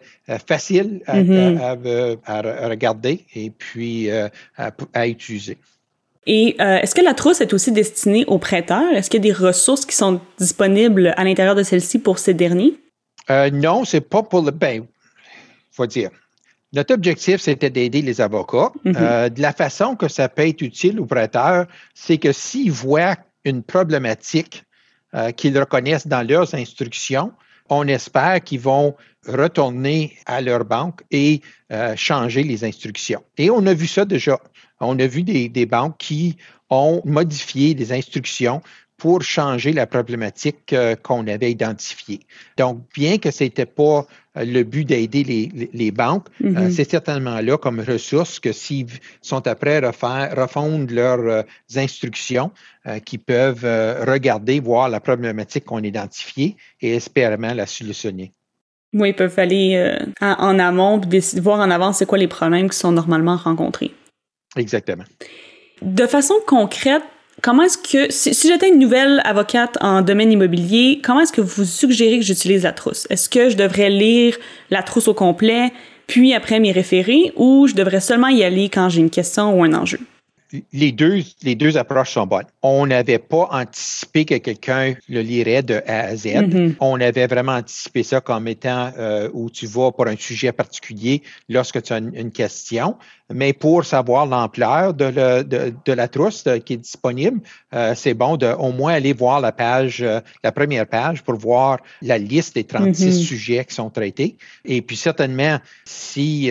facile 0.49 1.03
à, 1.07 1.23
mm-hmm. 1.23 2.69
regarder 2.69 3.25
et 3.37 3.51
puis 3.51 4.11
à 4.11 5.07
utiliser. 5.07 5.57
Et 6.27 6.57
euh, 6.61 6.79
est-ce 6.79 6.95
que 6.95 7.03
la 7.03 7.15
trousse 7.15 7.41
est 7.41 7.53
aussi 7.53 7.73
destinée 7.73 8.25
aux 8.27 8.39
prêteurs? 8.39 8.93
Est-ce 8.93 9.11
qu'il 9.11 9.25
y 9.25 9.29
a 9.29 9.33
des 9.33 9.39
ressources 9.39 9.85
qui 9.85 9.95
sont 9.95 10.21
disponibles 10.39 11.13
à 11.17 11.25
l'intérieur 11.25 11.55
de 11.55 11.63
celle-ci 11.63 11.99
pour 11.99 12.19
ces 12.19 12.35
derniers? 12.35 12.75
Euh, 13.31 13.51
non, 13.51 13.85
c'est 13.85 14.01
pas 14.01 14.23
pour 14.23 14.43
le. 14.43 14.51
Ben, 14.51 14.85
faut 15.73 15.87
dire. 15.87 16.11
Notre 16.73 16.95
objectif, 16.95 17.41
c'était 17.41 17.71
d'aider 17.71 18.03
les 18.03 18.21
avocats. 18.21 18.73
Mm-hmm. 18.85 18.97
Euh, 18.97 19.29
de 19.29 19.41
la 19.41 19.53
façon 19.53 19.97
que 19.97 20.09
ça 20.09 20.29
peut 20.29 20.47
être 20.47 20.63
utile 20.63 20.99
aux 20.99 21.07
prêteurs, 21.07 21.67
c'est 21.95 22.19
que 22.19 22.33
s'ils 22.33 22.73
voient 22.73 23.17
une 23.45 23.63
problématique 23.63 24.65
euh, 25.15 25.31
qu'ils 25.31 25.57
reconnaissent 25.59 26.07
dans 26.07 26.27
leurs 26.27 26.55
instructions, 26.55 27.33
on 27.71 27.87
espère 27.87 28.43
qu'ils 28.43 28.61
vont 28.61 28.95
retourner 29.27 30.17
à 30.27 30.43
leur 30.43 30.67
banque 30.67 31.01
et 31.11 31.41
changer 31.97 32.43
les 32.43 32.63
instructions. 32.63 33.23
Et 33.39 33.49
on 33.49 33.65
a 33.67 33.73
vu 33.73 33.87
ça 33.87 34.05
déjà 34.05 34.39
on 34.85 34.99
a 34.99 35.07
vu 35.07 35.23
des, 35.23 35.67
banques 35.67 35.97
qui 35.99 36.37
ont 36.71 37.01
modifié 37.05 37.75
des 37.75 37.93
instructions 37.93 38.63
pour 38.97 39.23
changer 39.23 39.73
la 39.73 39.87
problématique 39.87 40.73
euh, 40.73 40.95
qu'on 40.95 41.27
avait 41.27 41.51
identifiée. 41.51 42.21
Donc, 42.57 42.81
bien 42.95 43.19
que 43.19 43.31
ce 43.31 43.45
n'était 43.45 43.67
pas 43.67 44.07
euh, 44.37 44.45
le 44.45 44.63
but 44.63 44.85
d'aider 44.85 45.25
les, 45.73 45.91
banques, 45.91 46.29
euh, 46.43 46.49
mm-hmm. 46.49 46.71
c'est 46.71 46.91
certainement 46.91 47.41
là 47.41 47.59
comme 47.59 47.81
ressource 47.81 48.39
que 48.39 48.53
s'ils 48.53 48.87
sont 49.21 49.47
après 49.47 49.81
refaire, 49.81 50.35
refondre 50.37 50.93
leurs 50.93 51.45
instructions, 51.77 52.51
qui 53.07 53.17
peuvent 53.17 53.65
regarder, 54.07 54.61
voir 54.61 54.91
la 54.91 55.01
problématique 55.01 55.65
qu'on 55.65 55.83
a 55.83 55.87
identifiée 55.87 56.55
et 56.83 56.95
espérément 56.95 57.55
la 57.55 57.67
solutionner. 57.67 58.33
Oui, 58.93 59.09
ils 59.09 59.15
peuvent 59.15 59.39
aller 59.39 59.99
en 60.21 60.59
amont 60.59 61.01
et 61.01 61.41
voir 61.41 61.61
en 61.61 61.71
avance 61.71 61.99
c'est 61.99 62.07
quoi 62.07 62.19
les 62.19 62.29
problèmes 62.29 62.69
qui 62.69 62.77
sont 62.77 62.93
normalement 62.93 63.37
rencontrés. 63.37 63.93
Exactement. 64.57 65.05
De 65.83 66.07
façon 66.07 66.35
concrète, 66.47 67.03
comment 67.43 67.65
est-ce 67.65 67.79
que, 67.79 68.11
si, 68.11 68.33
j'étais 68.49 68.69
une 68.69 68.79
nouvelle 68.79 69.21
avocate 69.25 69.77
en 69.81 70.03
domaine 70.03 70.33
immobilier, 70.33 71.01
comment 71.05 71.21
est-ce 71.21 71.33
que 71.33 71.41
vous 71.41 71.65
suggérez 71.65 72.19
que 72.19 72.25
j'utilise 72.25 72.63
la 72.63 72.73
trousse? 72.73 73.07
Est-ce 73.11 73.29
que 73.29 73.51
je 73.51 73.57
devrais 73.57 73.91
lire 73.91 74.37
la 74.71 74.83
trousse 74.83 75.09
au 75.09 75.15
complet, 75.15 75.73
puis 76.07 76.35
après 76.35 76.61
m'y 76.61 76.73
référer, 76.73 77.33
ou 77.37 77.67
je 77.67 77.75
devrais 77.75 78.01
seulement 78.01 78.29
y 78.29 78.45
aller 78.45 78.69
quand 78.69 78.89
j'ai 78.89 79.01
une 79.01 79.11
question 79.11 79.59
ou 79.59 79.65
un 79.65 79.75
enjeu? 79.75 79.99
Les 80.73 80.93
deux, 80.93 81.21
les 81.43 81.55
deux 81.55 81.77
approches 81.77 82.13
sont 82.13 82.27
bonnes. 82.27 82.47
On 82.63 82.87
n'avait 82.87 83.19
pas 83.19 83.49
anticipé 83.51 84.25
que 84.25 84.37
quelqu'un 84.37 84.95
le 85.09 85.21
lirait 85.21 85.63
de 85.63 85.83
A 85.87 86.01
à 86.01 86.17
Z. 86.17 86.27
Mm-hmm. 86.27 86.77
On 86.81 87.01
avait 87.01 87.27
vraiment 87.27 87.53
anticipé 87.53 88.03
ça 88.03 88.21
comme 88.21 88.47
étant 88.49 88.93
euh, 88.99 89.29
où 89.33 89.51
tu 89.51 89.67
vas 89.67 89.91
pour 89.91 90.07
un 90.07 90.17
sujet 90.17 90.53
particulier 90.53 91.23
lorsque 91.49 91.83
tu 91.83 91.93
as 91.93 91.99
une, 91.99 92.31
question. 92.31 92.97
Mais 93.33 93.53
pour 93.53 93.85
savoir 93.85 94.27
l'ampleur 94.27 94.93
de, 94.93 95.43
de, 95.43 95.93
la 95.93 96.09
trousse 96.09 96.45
euh, 96.47 96.59
qui 96.59 96.75
est 96.75 96.79
disponible, 96.79 97.41
euh, 97.75 97.95
c'est 97.95 98.15
bon 98.15 98.37
de 98.37 98.47
au 98.47 98.73
moins 98.73 98.95
aller 98.95 99.13
voir 99.13 99.41
la 99.41 99.53
page, 99.53 100.05
la 100.43 100.53
première 100.53 100.87
page 100.87 101.23
pour 101.23 101.37
voir 101.37 101.79
la 102.03 102.19
liste 102.19 102.55
des 102.55 102.65
36 102.65 103.07
mm-hmm. 103.07 103.23
sujets 103.25 103.65
qui 103.65 103.75
sont 103.75 103.91
traités. 103.91 104.37
Et 104.65 104.83
puis 104.83 104.97
certainement, 104.97 105.59
si 105.85 106.51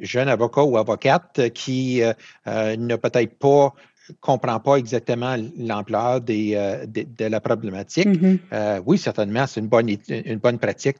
jeune 0.00 0.28
avocat 0.28 0.62
ou 0.62 0.76
avocate 0.76 1.50
qui 1.52 2.02
n'a 2.46 2.98
peut-être 2.98 3.17
pas 3.26 3.74
comprend 4.20 4.58
pas 4.60 4.76
exactement 4.76 5.36
l'ampleur 5.58 6.20
des, 6.20 6.54
euh, 6.54 6.86
de, 6.86 7.24
la 7.26 7.40
problématique. 7.40 8.08
Mm-hmm. 8.08 8.38
Euh, 8.52 8.80
oui, 8.86 8.98
certainement, 8.98 9.46
c'est 9.46 9.60
une 9.60 9.68
bonne, 9.68 9.88
une 10.08 10.38
bonne 10.38 10.58
pratique 10.58 10.96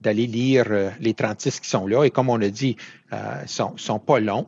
d'aller 0.00 0.26
lire 0.26 0.66
euh, 0.70 0.90
les 1.00 1.14
36 1.14 1.60
qui 1.60 1.68
sont 1.68 1.86
là. 1.86 2.04
Et 2.04 2.10
comme 2.10 2.30
on 2.30 2.40
a 2.40 2.48
dit, 2.48 2.76
ils 3.12 3.48
sont, 3.48 3.76
sont 3.76 3.98
pas 3.98 4.20
longs. 4.20 4.46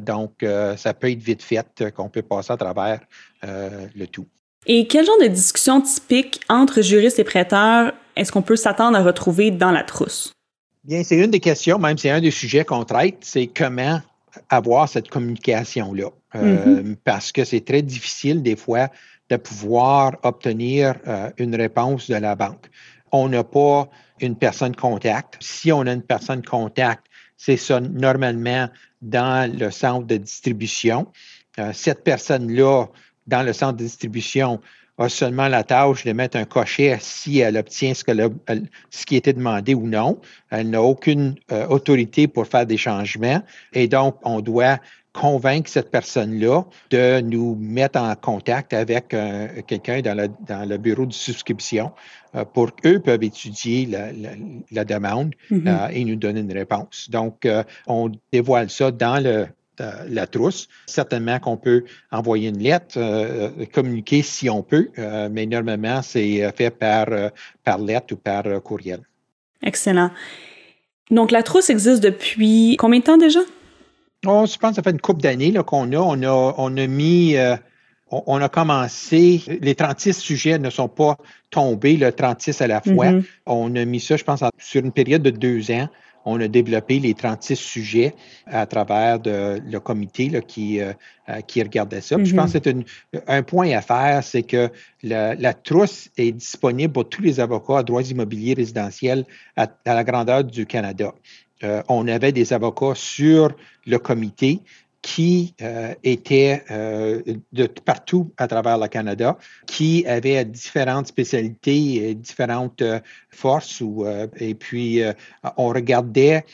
donc, 0.00 0.44
ça 0.76 0.94
peut 0.94 1.10
être 1.10 1.22
vite 1.22 1.42
fait 1.42 1.92
qu'on 1.94 2.08
peut 2.08 2.22
passer 2.22 2.52
à 2.52 2.56
travers 2.56 3.00
le 3.42 4.06
tout. 4.06 4.26
Et 4.66 4.86
quel 4.86 5.04
genre 5.04 5.18
de 5.22 5.28
discussion 5.28 5.80
typique 5.80 6.40
entre 6.48 6.82
juristes 6.82 7.18
et 7.18 7.24
prêteurs 7.24 7.92
est-ce 8.16 8.30
qu'on 8.30 8.42
peut 8.42 8.56
s'attendre 8.56 8.96
à 8.96 9.02
retrouver 9.02 9.50
dans 9.50 9.70
la 9.70 9.82
trousse? 9.82 10.32
Bien, 10.84 11.02
c'est 11.02 11.16
une 11.16 11.30
des 11.30 11.40
questions, 11.40 11.78
même 11.78 11.98
c'est 11.98 12.10
un 12.10 12.20
des 12.20 12.30
sujets 12.30 12.64
qu'on 12.64 12.84
traite, 12.84 13.16
c'est 13.22 13.46
comment 13.46 14.00
avoir 14.48 14.88
cette 14.88 15.08
communication-là. 15.08 16.10
Euh, 16.34 16.82
mm-hmm. 16.82 16.96
Parce 17.04 17.32
que 17.32 17.44
c'est 17.44 17.64
très 17.64 17.82
difficile 17.82 18.42
des 18.42 18.56
fois 18.56 18.88
de 19.30 19.36
pouvoir 19.36 20.16
obtenir 20.22 20.96
euh, 21.06 21.30
une 21.38 21.54
réponse 21.54 22.08
de 22.10 22.16
la 22.16 22.34
banque. 22.34 22.68
On 23.12 23.28
n'a 23.28 23.44
pas 23.44 23.88
une 24.20 24.36
personne 24.36 24.74
contact. 24.74 25.36
Si 25.40 25.72
on 25.72 25.80
a 25.82 25.92
une 25.92 26.02
personne 26.02 26.42
contact, 26.42 27.06
c'est 27.36 27.56
ça 27.56 27.80
normalement 27.80 28.68
dans 29.02 29.50
le 29.52 29.70
centre 29.70 30.06
de 30.06 30.16
distribution. 30.16 31.06
Euh, 31.58 31.72
cette 31.72 32.04
personne-là, 32.04 32.86
dans 33.26 33.42
le 33.42 33.52
centre 33.52 33.78
de 33.78 33.84
distribution, 33.84 34.60
a 34.98 35.08
seulement 35.08 35.48
la 35.48 35.64
tâche 35.64 36.04
de 36.04 36.12
mettre 36.12 36.36
un 36.36 36.44
cochet 36.44 36.96
si 37.00 37.38
elle 37.38 37.56
obtient 37.56 37.94
ce, 37.94 38.04
que 38.04 38.12
ce 38.90 39.06
qui 39.06 39.16
était 39.16 39.32
demandé 39.32 39.74
ou 39.74 39.86
non. 39.86 40.20
Elle 40.50 40.70
n'a 40.70 40.82
aucune 40.82 41.34
euh, 41.50 41.66
autorité 41.66 42.28
pour 42.28 42.46
faire 42.46 42.66
des 42.66 42.76
changements 42.76 43.42
et 43.72 43.88
donc 43.88 44.16
on 44.22 44.40
doit 44.40 44.78
convaincre 45.12 45.70
cette 45.70 45.92
personne-là 45.92 46.64
de 46.90 47.20
nous 47.20 47.54
mettre 47.54 48.00
en 48.00 48.14
contact 48.16 48.72
avec 48.72 49.14
euh, 49.14 49.48
quelqu'un 49.66 50.00
dans 50.00 50.16
le, 50.16 50.28
dans 50.46 50.68
le 50.68 50.76
bureau 50.76 51.06
de 51.06 51.12
souscription 51.12 51.92
euh, 52.34 52.44
pour 52.44 52.74
qu'eux 52.74 52.98
peuvent 52.98 53.22
étudier 53.22 53.86
la, 53.86 54.08
la, 54.72 54.84
demande 54.84 55.32
mm-hmm. 55.50 55.92
et 55.92 56.04
nous 56.04 56.16
donner 56.16 56.40
une 56.40 56.52
réponse. 56.52 57.08
Donc, 57.10 57.46
on 57.86 58.10
dévoile 58.32 58.70
ça 58.70 58.90
dans 58.90 59.22
le 59.22 59.46
la 59.78 60.26
trousse. 60.26 60.68
Certainement 60.86 61.38
qu'on 61.38 61.56
peut 61.56 61.84
envoyer 62.10 62.48
une 62.48 62.58
lettre, 62.58 62.94
euh, 62.96 63.50
communiquer 63.72 64.22
si 64.22 64.48
on 64.48 64.62
peut, 64.62 64.90
euh, 64.98 65.28
mais 65.30 65.46
normalement, 65.46 66.02
c'est 66.02 66.50
fait 66.56 66.70
par, 66.70 67.06
euh, 67.10 67.28
par 67.64 67.78
lettre 67.78 68.14
ou 68.14 68.16
par 68.16 68.44
courriel. 68.62 69.00
Excellent. 69.62 70.10
Donc, 71.10 71.30
la 71.30 71.42
trousse 71.42 71.70
existe 71.70 72.02
depuis 72.02 72.76
combien 72.78 73.00
de 73.00 73.04
temps 73.04 73.16
déjà? 73.16 73.40
Oh, 74.26 74.44
je 74.50 74.56
pense 74.56 74.70
que 74.70 74.76
ça 74.76 74.82
fait 74.82 74.90
une 74.90 75.00
couple 75.00 75.20
d'années 75.20 75.52
qu'on 75.66 75.92
a. 75.92 75.96
On 75.96 76.22
a, 76.22 76.54
on 76.56 76.76
a 76.76 76.86
mis, 76.86 77.36
on, 78.10 78.40
a 78.40 78.48
commencé, 78.48 79.42
les 79.60 79.74
36 79.74 80.14
sujets 80.14 80.58
ne 80.58 80.70
sont 80.70 80.88
pas 80.88 81.18
tombés, 81.50 81.96
le 81.96 82.10
36 82.10 82.62
à 82.62 82.66
la 82.66 82.80
fois. 82.80 83.06
Mm-hmm. 83.06 83.24
On 83.46 83.76
a 83.76 83.84
mis 83.84 84.00
ça, 84.00 84.16
je 84.16 84.24
pense, 84.24 84.42
sur 84.58 84.82
une 84.82 84.92
période 84.92 85.22
de 85.22 85.30
deux 85.30 85.70
ans 85.70 85.88
on 86.24 86.40
a 86.40 86.48
développé 86.48 86.98
les 86.98 87.14
36 87.14 87.56
sujets 87.56 88.14
à 88.46 88.66
travers 88.66 89.18
le 89.24 89.78
comité 89.78 90.30
qui, 90.46 90.80
euh, 90.80 90.92
euh, 91.28 91.40
qui 91.42 91.62
regardait 91.62 92.00
ça. 92.00 92.16
Je 92.22 92.34
pense 92.34 92.54
mm-hmm. 92.54 92.60
que 92.60 92.84
c'est 93.12 93.22
un 93.28 93.42
point 93.42 93.70
à 93.70 93.82
faire, 93.82 94.22
c'est 94.22 94.42
que 94.42 94.70
la, 95.02 95.54
trousse 95.54 96.08
est 96.16 96.32
disponible 96.32 96.92
pour 96.92 97.08
tous 97.08 97.22
les 97.22 97.40
avocats 97.40 97.78
à 97.78 97.82
droits 97.82 98.02
immobiliers 98.02 98.54
résidentiels 98.54 99.24
à, 99.56 99.68
la 99.86 100.04
grandeur 100.04 100.44
du 100.44 100.66
Canada. 100.66 101.14
Euh, 101.62 101.82
on 101.88 102.08
avait 102.08 102.32
des 102.32 102.52
avocats 102.52 102.94
sur 102.94 103.54
le 103.86 103.98
comité 103.98 104.60
qui 105.04 105.54
euh, 105.60 105.94
étaient 106.02 106.64
euh, 106.70 107.22
de 107.52 107.66
partout 107.66 108.32
à 108.38 108.48
travers 108.48 108.78
le 108.78 108.88
Canada, 108.88 109.36
qui 109.66 110.06
avaient 110.06 110.46
différentes 110.46 111.08
spécialités 111.08 112.08
et 112.08 112.14
différentes 112.14 112.80
euh, 112.80 113.00
forces. 113.28 113.82
Ou, 113.82 114.06
et 114.38 114.54
puis, 114.54 115.02
on 115.58 115.68
regardait 115.68 116.46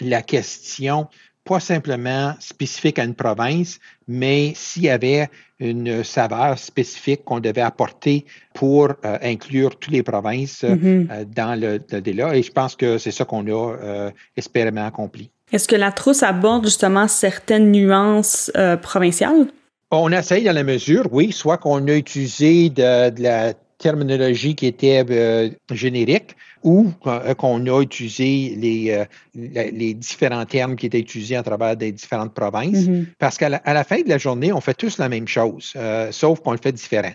la 0.00 0.20
question 0.22 1.06
pas 1.44 1.60
simplement 1.60 2.34
spécifique 2.38 2.98
à 2.98 3.04
une 3.04 3.14
province, 3.14 3.78
mais 4.06 4.52
s'il 4.54 4.84
y 4.84 4.90
avait 4.90 5.28
une 5.58 6.02
saveur 6.04 6.58
spécifique 6.58 7.24
qu'on 7.24 7.40
devait 7.40 7.60
apporter 7.62 8.24
pour 8.54 8.92
inclure 9.02 9.76
toutes 9.76 9.92
les 9.92 10.02
provinces 10.02 10.64
mm-hmm. 10.64 11.24
dans 11.34 11.58
le, 11.58 11.80
le, 11.90 12.00
délai. 12.00 12.38
Et 12.38 12.42
je 12.42 12.50
pense 12.50 12.74
que 12.74 12.98
c'est 12.98 13.12
ça 13.12 13.24
qu'on 13.24 13.46
a 13.48 14.10
espérément 14.36 14.86
accompli. 14.86 15.30
Est-ce 15.52 15.68
que 15.68 15.76
la 15.76 15.92
trousse 15.92 16.22
aborde 16.22 16.64
justement 16.64 17.06
certaines 17.08 17.70
nuances 17.70 18.50
euh, 18.56 18.76
provinciales? 18.78 19.48
On 19.90 20.10
essaye 20.10 20.44
dans 20.44 20.54
la 20.54 20.64
mesure, 20.64 21.06
oui, 21.12 21.32
soit 21.32 21.58
qu'on 21.58 21.86
a 21.88 21.92
utilisé 21.92 22.70
de, 22.70 23.22
la 23.22 23.52
terminologie 23.82 24.54
qui 24.54 24.66
était 24.66 25.04
euh, 25.10 25.50
générique 25.70 26.36
ou 26.62 26.92
euh, 27.06 27.34
qu'on 27.34 27.66
a 27.66 27.82
utilisé 27.82 28.54
les, 28.56 29.04
les, 29.34 29.94
différents 29.94 30.44
termes 30.46 30.76
qui 30.76 30.86
étaient 30.86 31.00
utilisés 31.00 31.36
à 31.36 31.42
travers 31.42 31.76
des 31.76 31.90
différentes 31.90 32.34
provinces. 32.34 32.86
Mm-hmm. 32.86 33.06
Parce 33.18 33.36
qu'à 33.36 33.48
la, 33.48 33.84
fin 33.84 34.00
de 34.00 34.08
la 34.08 34.18
journée, 34.18 34.52
on 34.52 34.60
fait 34.60 34.74
tous 34.74 34.98
la 34.98 35.08
même 35.08 35.26
chose, 35.26 35.74
sauf 36.12 36.40
qu'on 36.40 36.52
le 36.52 36.60
fait 36.62 36.72
différent. 36.72 37.12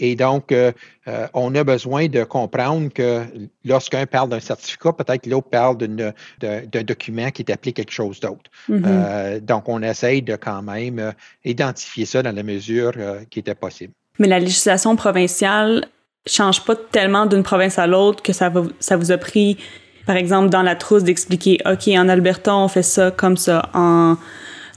Et 0.00 0.16
donc, 0.16 0.50
euh, 0.52 0.72
euh, 1.08 1.26
on 1.34 1.54
a 1.54 1.64
besoin 1.64 2.08
de 2.08 2.24
comprendre 2.24 2.92
que 2.92 3.24
lorsqu'un 3.64 4.06
parle 4.06 4.28
d'un 4.28 4.40
certificat, 4.40 4.92
peut-être 4.92 5.22
que 5.22 5.30
l'autre 5.30 5.48
parle 5.48 5.76
d'un 5.78 6.82
document 6.82 7.30
qui 7.30 7.42
est 7.42 7.52
appelé 7.52 7.72
quelque 7.72 7.92
chose 7.92 8.20
d'autre. 8.20 8.50
Mm-hmm. 8.68 8.82
Euh, 8.86 9.40
donc, 9.40 9.68
on 9.68 9.82
essaye 9.82 10.22
de 10.22 10.36
quand 10.36 10.62
même 10.62 11.12
identifier 11.44 12.06
ça 12.06 12.22
dans 12.22 12.34
la 12.34 12.42
mesure 12.42 12.92
qui 13.30 13.38
était 13.38 13.54
possible. 13.54 13.92
Mais 14.18 14.28
la 14.28 14.38
législation 14.38 14.94
provinciale 14.96 15.86
change 16.26 16.64
pas 16.64 16.74
tellement 16.76 17.26
d'une 17.26 17.42
province 17.42 17.78
à 17.78 17.86
l'autre 17.86 18.22
que 18.22 18.32
ça, 18.32 18.52
ça 18.80 18.96
vous 18.96 19.12
a 19.12 19.18
pris, 19.18 19.58
par 20.06 20.16
exemple, 20.16 20.48
dans 20.48 20.62
la 20.62 20.74
trousse 20.74 21.04
d'expliquer, 21.04 21.58
OK, 21.66 21.88
en 21.88 22.08
Alberta, 22.08 22.54
on 22.54 22.68
fait 22.68 22.82
ça 22.82 23.10
comme 23.10 23.36
ça. 23.36 23.70
En 23.74 24.16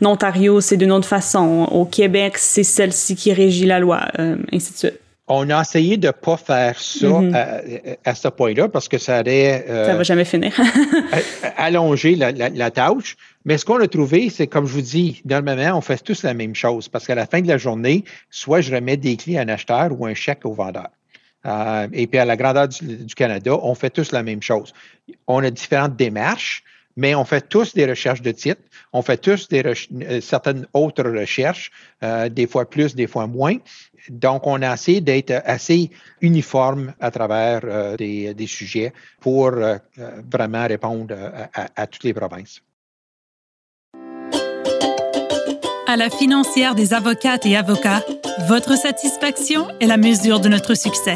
Ontario, 0.03 0.61
c'est 0.61 0.77
d'une 0.77 0.91
autre 0.91 1.07
façon. 1.07 1.67
Au 1.71 1.85
Québec, 1.85 2.37
c'est 2.37 2.63
celle-ci 2.63 3.15
qui 3.15 3.33
régit 3.33 3.65
la 3.65 3.79
loi, 3.79 4.01
ainsi 4.51 4.73
de 4.73 4.77
suite 4.77 4.99
on 5.27 5.49
a 5.49 5.61
essayé 5.61 5.97
de 5.97 6.07
ne 6.07 6.11
pas 6.11 6.37
faire 6.37 6.79
ça 6.79 7.07
mm-hmm. 7.07 7.97
à, 8.03 8.15
ce 8.15 8.27
point-là 8.29 8.69
parce 8.69 8.87
que 8.87 8.97
ça 8.97 9.19
aurait. 9.19 9.65
Euh, 9.67 9.85
ça 9.85 9.95
va 9.95 10.03
jamais 10.03 10.23
finir. 10.23 10.53
allongé 11.57 12.15
la, 12.15 12.71
tâche. 12.71 13.17
Mais 13.43 13.57
ce 13.57 13.65
qu'on 13.65 13.79
a 13.81 13.87
trouvé, 13.87 14.29
c'est 14.29 14.47
comme 14.47 14.65
je 14.65 14.73
vous 14.73 14.81
dis, 14.81 15.21
normalement, 15.25 15.77
on 15.77 15.81
fait 15.81 16.01
tous 16.01 16.23
la 16.23 16.33
même 16.33 16.55
chose 16.55 16.87
parce 16.87 17.05
qu'à 17.05 17.15
la 17.15 17.25
fin 17.25 17.41
de 17.41 17.47
la 17.47 17.57
journée, 17.57 18.05
soit 18.29 18.61
je 18.61 18.73
remets 18.73 18.97
des 18.97 19.17
clés 19.17 19.37
à 19.37 19.41
un 19.41 19.49
acheteur 19.49 19.89
ou 19.97 20.05
un 20.05 20.13
chèque 20.13 20.45
au 20.45 20.53
vendeur. 20.53 20.89
Euh, 21.45 21.87
et 21.93 22.07
puis 22.07 22.19
à 22.19 22.25
la 22.25 22.35
grandeur 22.35 22.67
du, 22.67 23.15
Canada, 23.15 23.57
on 23.61 23.75
fait 23.75 23.89
tous 23.89 24.11
la 24.11 24.23
même 24.23 24.41
chose. 24.41 24.73
On 25.27 25.43
a 25.43 25.49
différentes 25.49 25.95
démarches, 25.95 26.63
mais 26.95 27.15
on 27.15 27.25
fait 27.25 27.47
tous 27.47 27.73
des 27.73 27.85
recherches 27.85 28.21
de 28.21 28.31
titres, 28.31 28.61
on 28.91 29.01
fait 29.01 29.17
tous 29.17 29.47
des 29.47 29.63
euh, 29.63 30.21
certaines 30.21 30.65
autres 30.73 31.03
recherches, 31.03 31.71
des 32.31 32.47
fois 32.47 32.69
plus, 32.69 32.95
des 32.95 33.07
fois 33.07 33.27
moins. 33.27 33.57
Donc, 34.09 34.47
on 34.47 34.61
a 34.61 34.73
essayé 34.73 35.01
d'être 35.01 35.41
assez 35.45 35.89
uniforme 36.21 36.93
à 36.99 37.11
travers 37.11 37.61
euh, 37.63 37.97
des, 37.97 38.47
sujets 38.47 38.93
pour 39.19 39.47
euh, 39.47 39.77
vraiment 40.31 40.67
répondre 40.67 41.15
à 41.53 41.87
toutes 41.87 42.03
les 42.03 42.13
provinces. 42.13 42.61
À 45.89 45.95
la 45.95 46.09
financière 46.09 46.75
des 46.75 46.93
avocates 46.93 47.45
et 47.45 47.55
avocats, 47.55 48.03
votre 48.49 48.77
satisfaction 48.77 49.69
est 49.79 49.87
la 49.87 49.95
mesure 49.95 50.41
de 50.41 50.49
notre 50.49 50.73
succès. 50.73 51.15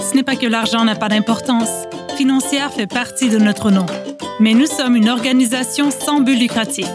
Ce 0.00 0.16
n'est 0.16 0.24
pas 0.24 0.34
que 0.34 0.46
l'argent 0.46 0.84
n'a 0.84 0.96
pas 0.96 1.08
d'importance. 1.08 1.70
Financière 2.16 2.72
fait 2.72 2.88
partie 2.88 3.28
de 3.28 3.38
notre 3.38 3.70
nom. 3.70 3.86
Mais 4.40 4.54
nous 4.54 4.66
sommes 4.66 4.96
une 4.96 5.08
organisation 5.08 5.92
sans 5.92 6.20
but 6.20 6.34
lucratif. 6.34 6.88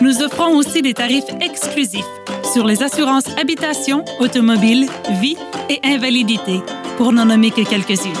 Nous 0.00 0.22
offrons 0.22 0.54
aussi 0.54 0.80
des 0.80 0.94
tarifs 0.94 1.24
exclusifs 1.40 2.04
sur 2.52 2.64
les 2.64 2.84
assurances 2.84 3.26
habitation, 3.36 4.04
automobile, 4.20 4.86
vie 5.20 5.36
et 5.68 5.80
invalidité, 5.82 6.62
pour 6.98 7.12
n'en 7.12 7.24
nommer 7.24 7.50
que 7.50 7.68
quelques-unes. 7.68 8.12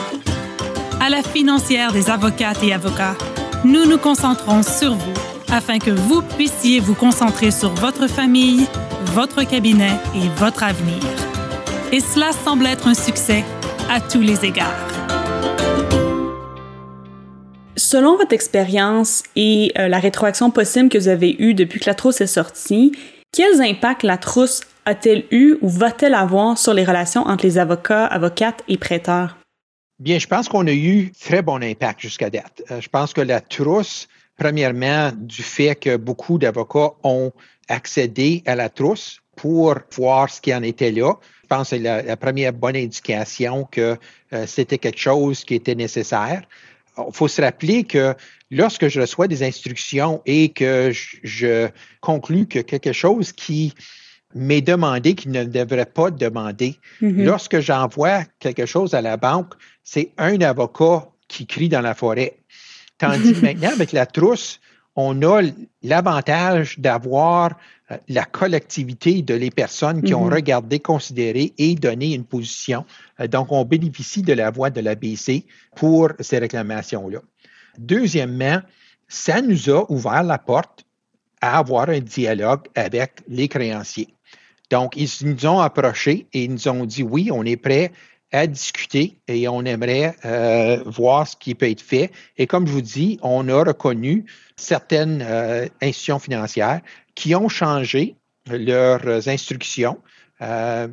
À 1.00 1.08
la 1.08 1.22
financière 1.22 1.92
des 1.92 2.10
avocates 2.10 2.64
et 2.64 2.72
avocats, 2.72 3.16
nous 3.64 3.86
nous 3.86 3.98
concentrons 3.98 4.64
sur 4.64 4.94
vous 4.94 5.23
afin 5.54 5.78
que 5.78 5.90
vous 5.90 6.20
puissiez 6.20 6.80
vous 6.80 6.94
concentrer 6.94 7.50
sur 7.50 7.70
votre 7.74 8.08
famille, 8.08 8.66
votre 9.06 9.44
cabinet 9.44 9.96
et 10.14 10.28
votre 10.36 10.64
avenir. 10.64 11.02
Et 11.92 12.00
cela 12.00 12.32
semble 12.32 12.66
être 12.66 12.88
un 12.88 12.94
succès 12.94 13.44
à 13.88 14.00
tous 14.00 14.20
les 14.20 14.44
égards. 14.44 14.74
Selon 17.76 18.16
votre 18.16 18.32
expérience 18.32 19.22
et 19.36 19.72
euh, 19.78 19.86
la 19.86 20.00
rétroaction 20.00 20.50
possible 20.50 20.88
que 20.88 20.98
vous 20.98 21.08
avez 21.08 21.36
eue 21.38 21.54
depuis 21.54 21.78
que 21.78 21.86
la 21.86 21.94
trousse 21.94 22.20
est 22.20 22.26
sortie, 22.26 22.92
quels 23.32 23.60
impacts 23.60 24.02
la 24.02 24.16
trousse 24.16 24.62
a-t-elle 24.84 25.24
eu 25.30 25.56
ou 25.60 25.68
va-t-elle 25.68 26.14
avoir 26.14 26.58
sur 26.58 26.74
les 26.74 26.84
relations 26.84 27.22
entre 27.22 27.44
les 27.44 27.58
avocats, 27.58 28.06
avocates 28.06 28.62
et 28.68 28.76
prêteurs? 28.76 29.36
Bien, 30.00 30.18
je 30.18 30.26
pense 30.26 30.48
qu'on 30.48 30.66
a 30.66 30.72
eu 30.72 31.12
très 31.20 31.42
bon 31.42 31.62
impact 31.62 32.00
jusqu'à 32.00 32.30
date. 32.30 32.62
Euh, 32.72 32.80
je 32.80 32.88
pense 32.88 33.12
que 33.12 33.20
la 33.20 33.40
trousse, 33.40 34.08
premièrement, 34.38 35.12
du 35.16 35.42
fait 35.42 35.74
que 35.74 35.96
beaucoup 35.96 36.38
d'avocats 36.38 36.92
ont 37.02 37.32
accédé 37.68 38.42
à 38.46 38.54
la 38.54 38.68
trousse 38.68 39.20
pour 39.36 39.78
voir 39.96 40.30
ce 40.30 40.40
qui 40.40 40.54
en 40.54 40.62
était 40.62 40.92
là. 40.92 41.14
Je 41.42 41.48
pense 41.48 41.70
que 41.70 41.76
c'est 41.76 41.82
la, 41.82 42.16
première 42.16 42.52
bonne 42.52 42.76
indication 42.76 43.64
que 43.64 43.96
euh, 44.32 44.46
c'était 44.46 44.78
quelque 44.78 45.00
chose 45.00 45.44
qui 45.44 45.54
était 45.54 45.74
nécessaire. 45.74 46.42
Il 46.96 47.12
faut 47.12 47.28
se 47.28 47.42
rappeler 47.42 47.84
que 47.84 48.14
lorsque 48.50 48.88
je 48.88 49.00
reçois 49.00 49.26
des 49.26 49.42
instructions 49.42 50.22
et 50.26 50.50
que 50.50 50.90
je, 50.92 51.16
je 51.22 51.68
conclus 52.00 52.46
que 52.46 52.60
quelque 52.60 52.92
chose 52.92 53.32
qui 53.32 53.74
m'est 54.34 54.60
demandé 54.60 55.14
qui 55.14 55.28
ne 55.28 55.44
devrait 55.44 55.86
pas 55.86 56.10
demander, 56.10 56.76
mm-hmm. 57.00 57.24
lorsque 57.24 57.60
j'envoie 57.60 58.24
quelque 58.38 58.66
chose 58.66 58.94
à 58.94 59.02
la 59.02 59.16
banque, 59.16 59.54
c'est 59.82 60.12
un 60.18 60.40
avocat 60.40 61.08
qui 61.28 61.46
crie 61.46 61.68
dans 61.68 61.80
la 61.80 61.94
forêt. 61.94 62.38
Tandis 62.98 63.34
que 63.34 63.40
maintenant, 63.40 63.70
avec 63.70 63.92
la 63.92 64.06
trousse, 64.06 64.60
on 64.96 65.22
a 65.22 65.42
l'avantage 65.82 66.78
d'avoir 66.78 67.56
euh, 67.90 67.96
la 68.08 68.24
collectivité 68.24 69.22
de 69.22 69.34
les 69.34 69.50
personnes 69.50 70.02
qui 70.02 70.14
ont 70.14 70.28
mm-hmm. 70.28 70.34
regardé, 70.34 70.78
considéré 70.78 71.52
et 71.58 71.74
donné 71.74 72.14
une 72.14 72.24
position. 72.24 72.84
Euh, 73.20 73.26
donc, 73.26 73.50
on 73.50 73.64
bénéficie 73.64 74.22
de 74.22 74.32
la 74.32 74.50
voix 74.50 74.70
de 74.70 74.80
la 74.80 74.94
BC 74.94 75.44
pour 75.74 76.10
ces 76.20 76.38
réclamations-là. 76.38 77.18
Deuxièmement, 77.78 78.60
ça 79.08 79.42
nous 79.42 79.68
a 79.68 79.90
ouvert 79.90 80.22
la 80.22 80.38
porte 80.38 80.86
à 81.40 81.58
avoir 81.58 81.88
un 81.88 82.00
dialogue 82.00 82.62
avec 82.74 83.20
les 83.28 83.48
créanciers. 83.48 84.14
Donc, 84.70 84.96
ils 84.96 85.10
nous 85.26 85.46
ont 85.46 85.60
approchés 85.60 86.26
et 86.32 86.44
ils 86.44 86.52
nous 86.52 86.68
ont 86.68 86.86
dit 86.86 87.02
oui, 87.02 87.30
on 87.30 87.44
est 87.44 87.56
prêt 87.56 87.92
à 88.34 88.48
discuter 88.48 89.16
et 89.28 89.46
on 89.46 89.64
aimerait 89.64 90.16
euh, 90.24 90.82
voir 90.86 91.26
ce 91.26 91.36
qui 91.36 91.54
peut 91.54 91.70
être 91.70 91.80
fait. 91.80 92.10
Et 92.36 92.46
comme 92.46 92.66
je 92.66 92.72
vous 92.72 92.80
dis, 92.80 93.18
on 93.22 93.48
a 93.48 93.62
reconnu 93.62 94.26
certaines 94.56 95.22
euh, 95.22 95.68
institutions 95.80 96.18
financières 96.18 96.80
qui 97.14 97.34
ont 97.36 97.48
changé 97.48 98.16
leurs 98.50 99.28
instructions 99.28 99.98
euh, 100.42 100.88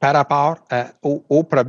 par 0.00 0.14
rapport 0.14 0.56
à, 0.70 0.90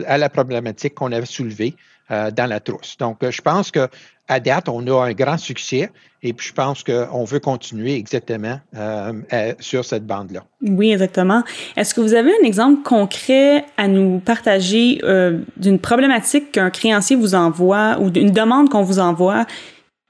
à, 0.08 0.18
la 0.18 0.30
problématique 0.30 0.96
qu'on 0.96 1.12
avait 1.12 1.26
soulevée 1.26 1.76
dans 2.10 2.50
la 2.50 2.60
trousse. 2.60 2.98
Donc, 2.98 3.18
je 3.30 3.42
pense 3.42 3.72
que 3.72 3.88
à 4.30 4.40
date, 4.40 4.70
on 4.70 4.86
a 4.88 5.08
un 5.08 5.14
grand 5.14 5.38
succès 5.38 5.90
et 6.22 6.34
puis 6.34 6.48
je 6.48 6.54
pense 6.54 6.84
qu'on 6.84 7.24
veut 7.24 7.40
continuer 7.40 7.96
exactement 7.96 8.60
euh, 8.76 9.54
sur 9.60 9.84
cette 9.84 10.06
bande-là. 10.06 10.46
Oui, 10.62 10.92
exactement. 10.92 11.44
Est-ce 11.76 11.94
que 11.94 12.02
vous 12.02 12.14
avez 12.14 12.32
un 12.32 12.46
exemple 12.46 12.84
concret 12.84 13.66
à 13.78 13.88
nous 13.88 14.20
partager 14.20 15.00
euh, 15.04 15.40
d'une 15.58 15.80
problématique 15.80 16.52
qu'un 16.52 16.70
créancier 16.70 17.16
vous 17.16 17.36
envoie 17.36 17.98
ou 18.00 18.12
d'une 18.12 18.32
demande 18.32 18.70
qu'on 18.70 18.84
vous 18.84 19.00
envoie 19.00 19.46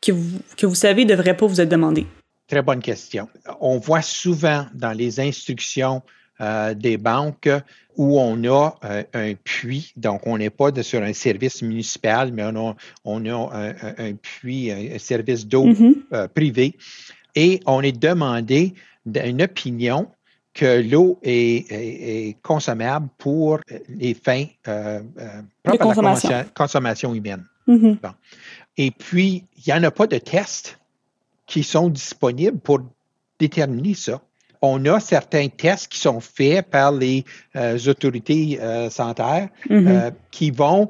que 0.01 0.11
vous, 0.11 0.39
que 0.57 0.65
vous 0.65 0.75
savez 0.75 1.05
ne 1.05 1.09
devrait 1.09 1.37
pas 1.37 1.45
vous 1.45 1.61
être 1.61 1.69
demandée? 1.69 2.05
Très 2.47 2.61
bonne 2.61 2.81
question. 2.81 3.29
On 3.61 3.77
voit 3.77 4.01
souvent 4.01 4.65
dans 4.73 4.91
les 4.91 5.19
instructions 5.19 6.01
euh, 6.41 6.73
des 6.73 6.97
banques 6.97 7.49
où 7.97 8.17
on 8.17 8.41
a 8.45 8.75
euh, 8.85 9.03
un 9.13 9.33
puits, 9.35 9.91
donc 9.97 10.25
on 10.25 10.37
n'est 10.37 10.49
pas 10.49 10.71
sur 10.81 11.03
un 11.03 11.11
service 11.11 11.61
municipal, 11.61 12.31
mais 12.31 12.43
on 12.45 12.69
a, 12.69 12.75
on 13.03 13.25
a 13.25 13.67
un, 13.97 14.13
puits, 14.13 14.71
un, 14.71 14.97
service 14.99 15.45
d'eau 15.45 15.65
mm-hmm. 15.65 15.95
euh, 16.13 16.27
privé, 16.29 16.77
et 17.35 17.59
on 17.65 17.81
est 17.81 17.99
demandé 17.99 18.73
d'une 19.05 19.41
opinion 19.41 20.07
que 20.53 20.81
l'eau 20.81 21.19
est, 21.23 22.37
consommable 22.41 23.09
pour 23.17 23.59
les 23.89 24.13
fins 24.13 24.45
propres 24.63 26.05
à 26.05 26.29
la 26.29 26.43
consommation, 26.55 27.13
humaine. 27.13 27.43
Mm-hmm. 27.67 27.97
Et 28.77 28.91
puis, 28.91 29.43
il 29.57 29.63
n'y 29.67 29.73
en 29.73 29.83
a 29.83 29.91
pas 29.91 30.07
de 30.07 30.17
tests 30.17 30.79
qui 31.45 31.63
sont 31.63 31.89
disponibles 31.89 32.59
pour 32.59 32.79
déterminer 33.39 33.93
ça 33.93 34.21
on 34.61 34.85
a 34.85 34.99
certains 34.99 35.47
tests 35.47 35.87
qui 35.87 35.99
sont 35.99 36.19
faits 36.19 36.67
par 36.69 36.91
les 36.91 37.23
euh, 37.55 37.77
autorités 37.87 38.59
euh, 38.61 38.89
sanitaires 38.89 39.49
mm-hmm. 39.69 39.87
euh, 39.87 40.11
qui 40.31 40.51
vont 40.51 40.89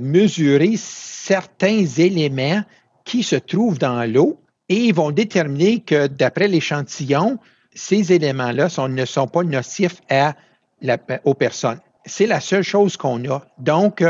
mesurer 0.00 0.74
certains 0.76 1.84
éléments 1.84 2.62
qui 3.04 3.22
se 3.22 3.36
trouvent 3.36 3.78
dans 3.78 4.02
l'eau 4.10 4.40
et 4.68 4.86
ils 4.86 4.94
vont 4.94 5.12
déterminer 5.12 5.78
que 5.78 6.08
d'après 6.08 6.48
l'échantillon, 6.48 7.38
ces 7.72 8.12
éléments-là 8.12 8.66
ne 8.88 9.04
sont 9.04 9.28
pas 9.28 9.44
nocifs 9.44 10.00
à 10.10 10.34
aux 11.24 11.34
personnes. 11.34 11.78
C'est 12.04 12.26
la 12.26 12.40
seule 12.40 12.64
chose 12.64 12.96
qu'on 12.96 13.24
a. 13.30 13.44
Donc, 13.58 14.02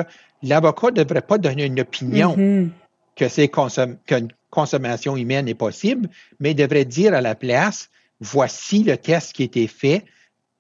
l'avocat 0.43 0.87
ne 0.87 1.03
devrait 1.03 1.21
pas 1.21 1.37
donner 1.37 1.66
une 1.66 1.81
opinion 1.81 2.35
mm-hmm. 2.35 2.69
que 3.16 3.29
c'est 3.29 3.51
qu'une 4.07 4.29
consommation 4.49 5.14
humaine 5.14 5.47
est 5.47 5.55
possible, 5.55 6.09
mais 6.38 6.55
devrait 6.55 6.87
dire 6.87 7.12
à 7.12 7.21
la 7.21 7.35
place, 7.35 7.90
voici 8.20 8.85
le 8.85 8.96
test 8.96 9.33
qui 9.33 9.42
a 9.42 9.44
été 9.46 9.66
fait, 9.66 10.04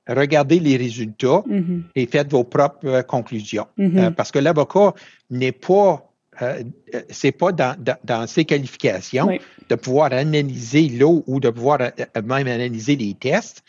regardez 0.08 0.58
les 0.58 0.76
résultats 0.76 1.42
mm-hmm. 1.48 1.82
et 1.94 2.06
faites 2.06 2.30
vos 2.30 2.44
propres 2.44 2.86
euh, 2.86 3.02
conclusions. 3.02 3.66
Mm-hmm. 3.78 3.98
Euh, 3.98 4.10
parce 4.10 4.30
que 4.30 4.38
l'avocat 4.38 4.94
n'est 5.30 5.52
pas, 5.52 6.10
euh, 6.42 6.62
c'est 7.10 7.32
pas 7.32 7.52
dans, 7.52 7.76
dans, 8.04 8.26
ses 8.26 8.44
qualifications 8.44 9.38
de 9.68 9.74
pouvoir 9.74 10.12
analyser 10.12 10.88
l'eau 10.88 11.22
ou 11.26 11.40
de 11.40 11.50
pouvoir 11.50 11.78
même 12.24 12.46
analyser 12.46 12.96
les 12.96 13.14
tests. 13.14 13.62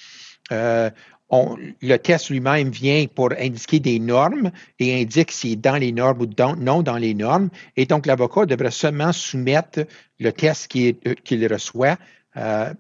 On, 1.34 1.56
le 1.82 1.95
test 1.95 2.30
lui-même 2.30 2.71
vient 2.71 3.06
pour 3.08 3.32
indiquer 3.39 3.80
des 3.80 3.99
normes 3.99 4.51
et 4.80 5.01
indique 5.01 5.32
s'il 5.32 5.54
est 5.54 5.56
dans 5.56 5.77
les 5.77 5.93
normes 5.93 6.23
ou 6.23 6.27
non 6.58 6.84
dans 6.84 6.97
les 6.97 7.13
normes. 7.13 7.49
Et 7.77 7.86
donc, 7.86 8.06
l'avocat 8.06 8.45
devrait 8.45 8.69
seulement 8.69 9.13
soumettre 9.13 9.86
le 10.19 10.34
test 10.34 10.67
qu'il 10.67 11.47
reçoit 11.47 11.97
euh, 12.38 12.74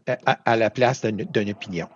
à, 0.45 0.55
la 0.55 0.69
place 0.69 1.01
d'une 1.03 1.49
opinion. 1.49 1.87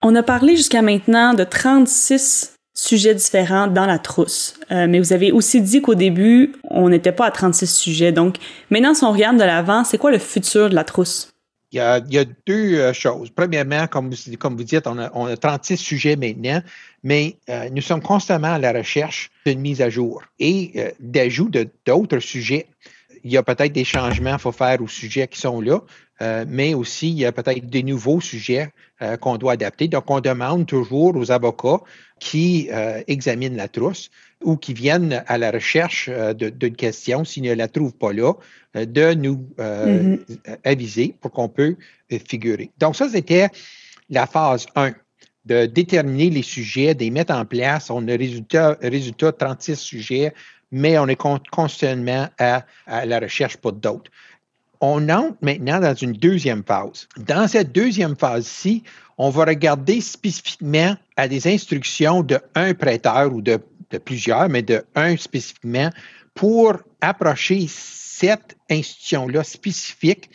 On 0.00 0.14
a 0.14 0.22
parlé 0.22 0.56
jusqu'à 0.56 0.80
maintenant 0.80 1.34
de 1.34 1.44
36 1.44 2.54
sujets 2.72 3.14
différents 3.14 3.66
dans 3.66 3.84
la 3.84 3.98
trousse. 3.98 4.58
Euh, 4.70 4.86
mais 4.88 4.98
vous 4.98 5.12
avez 5.12 5.30
aussi 5.30 5.60
dit 5.60 5.82
qu'au 5.82 5.94
début, 5.94 6.54
on 6.64 6.88
n'était 6.88 7.12
pas 7.12 7.26
à 7.26 7.30
36 7.30 7.66
sujets. 7.66 8.10
Donc, 8.10 8.36
maintenant, 8.70 8.94
si 8.94 9.04
on 9.04 9.12
regarde 9.12 9.36
de 9.36 9.42
l'avant, 9.42 9.84
c'est 9.84 9.98
quoi 9.98 10.10
le 10.10 10.18
futur 10.18 10.70
de 10.70 10.74
la 10.74 10.84
trousse? 10.84 11.30
Il 11.72 11.76
y 11.76 11.80
a, 11.80 12.00
deux 12.46 12.78
euh, 12.78 12.94
choses. 12.94 13.28
Premièrement, 13.36 13.86
comme 13.86 14.10
vous, 14.10 14.36
comme 14.38 14.56
vous 14.56 14.64
dites, 14.64 14.86
on 14.86 14.96
a, 14.98 15.36
36 15.36 15.76
sujets 15.76 16.16
maintenant, 16.16 16.62
mais 17.02 17.36
nous 17.70 17.82
sommes 17.82 18.00
constamment 18.00 18.54
à 18.54 18.58
la 18.58 18.72
recherche 18.72 19.30
d'une 19.44 19.60
mise 19.60 19.82
à 19.82 19.90
jour 19.90 20.22
et 20.38 20.94
d'ajout 21.00 21.50
d'autres 21.84 22.20
sujets 22.20 22.66
il 23.24 23.32
y 23.32 23.36
a 23.36 23.42
peut-être 23.42 23.72
des 23.72 23.84
changements 23.84 24.32
qu'il 24.32 24.40
faut 24.40 24.52
faire 24.52 24.80
aux 24.82 24.88
sujets 24.88 25.28
qui 25.28 25.40
sont 25.40 25.60
là, 25.60 25.80
euh, 26.20 26.44
mais 26.48 26.74
aussi 26.74 27.08
il 27.08 27.18
y 27.18 27.26
a 27.26 27.32
peut-être 27.32 27.66
des 27.66 27.82
nouveaux 27.82 28.20
sujets 28.20 28.70
euh, 29.02 29.16
qu'on 29.16 29.36
doit 29.36 29.52
adapter. 29.52 29.88
Donc, 29.88 30.10
on 30.10 30.20
demande 30.20 30.66
toujours 30.66 31.16
aux 31.16 31.30
avocats 31.30 31.80
qui 32.18 32.68
euh, 32.72 33.02
examinent 33.06 33.56
la 33.56 33.68
trousse 33.68 34.10
ou 34.42 34.56
qui 34.56 34.74
viennent 34.74 35.22
à 35.26 35.38
la 35.38 35.50
recherche 35.50 36.08
d'une 36.08 36.76
question, 36.76 37.24
s'ils 37.24 37.42
ne 37.42 37.54
la 37.54 37.68
trouvent 37.68 37.94
pas 37.94 38.12
là, 38.12 38.34
de 38.74 39.14
nous 39.14 39.48
mm-hmm. 39.58 40.20
aviser 40.62 41.16
pour 41.20 41.32
qu'on 41.32 41.48
peut 41.48 41.74
figurer. 42.28 42.70
Donc, 42.78 42.94
ça, 42.94 43.08
c'était 43.08 43.48
la 44.10 44.26
phase 44.26 44.66
1 44.76 44.92
de 45.44 45.66
déterminer 45.66 46.30
les 46.30 46.42
sujets, 46.42 46.94
de 46.94 47.00
les 47.00 47.10
mettre 47.10 47.34
en 47.34 47.44
place. 47.44 47.90
On 47.90 48.06
a 48.06 48.16
résultat, 48.16 48.78
résultat 48.80 49.32
36 49.32 49.76
sujets 49.76 50.32
mais 50.70 50.98
on 50.98 51.06
est 51.06 51.16
constamment 51.50 52.28
à, 52.38 52.64
la 52.86 53.20
recherche 53.20 53.56
pour 53.56 53.72
d'autres. 53.72 54.10
On 54.80 55.08
entre 55.08 55.36
maintenant 55.42 55.80
dans 55.80 55.94
une 55.94 56.12
deuxième 56.12 56.62
phase. 56.64 57.08
Dans 57.16 57.48
cette 57.48 57.72
deuxième 57.72 58.16
phase-ci, 58.16 58.84
on 59.16 59.30
va 59.30 59.44
regarder 59.44 60.00
spécifiquement 60.00 60.96
à 61.16 61.26
des 61.26 61.52
instructions 61.52 62.22
de 62.22 62.38
un 62.54 62.74
prêteur 62.74 63.32
ou 63.32 63.42
de, 63.42 63.58
plusieurs, 64.04 64.48
mais 64.48 64.62
de 64.62 64.84
un 64.94 65.16
spécifiquement 65.16 65.90
pour 66.34 66.74
approcher 67.00 67.66
cette 67.68 68.56
institution-là 68.70 69.42
spécifique 69.42 70.30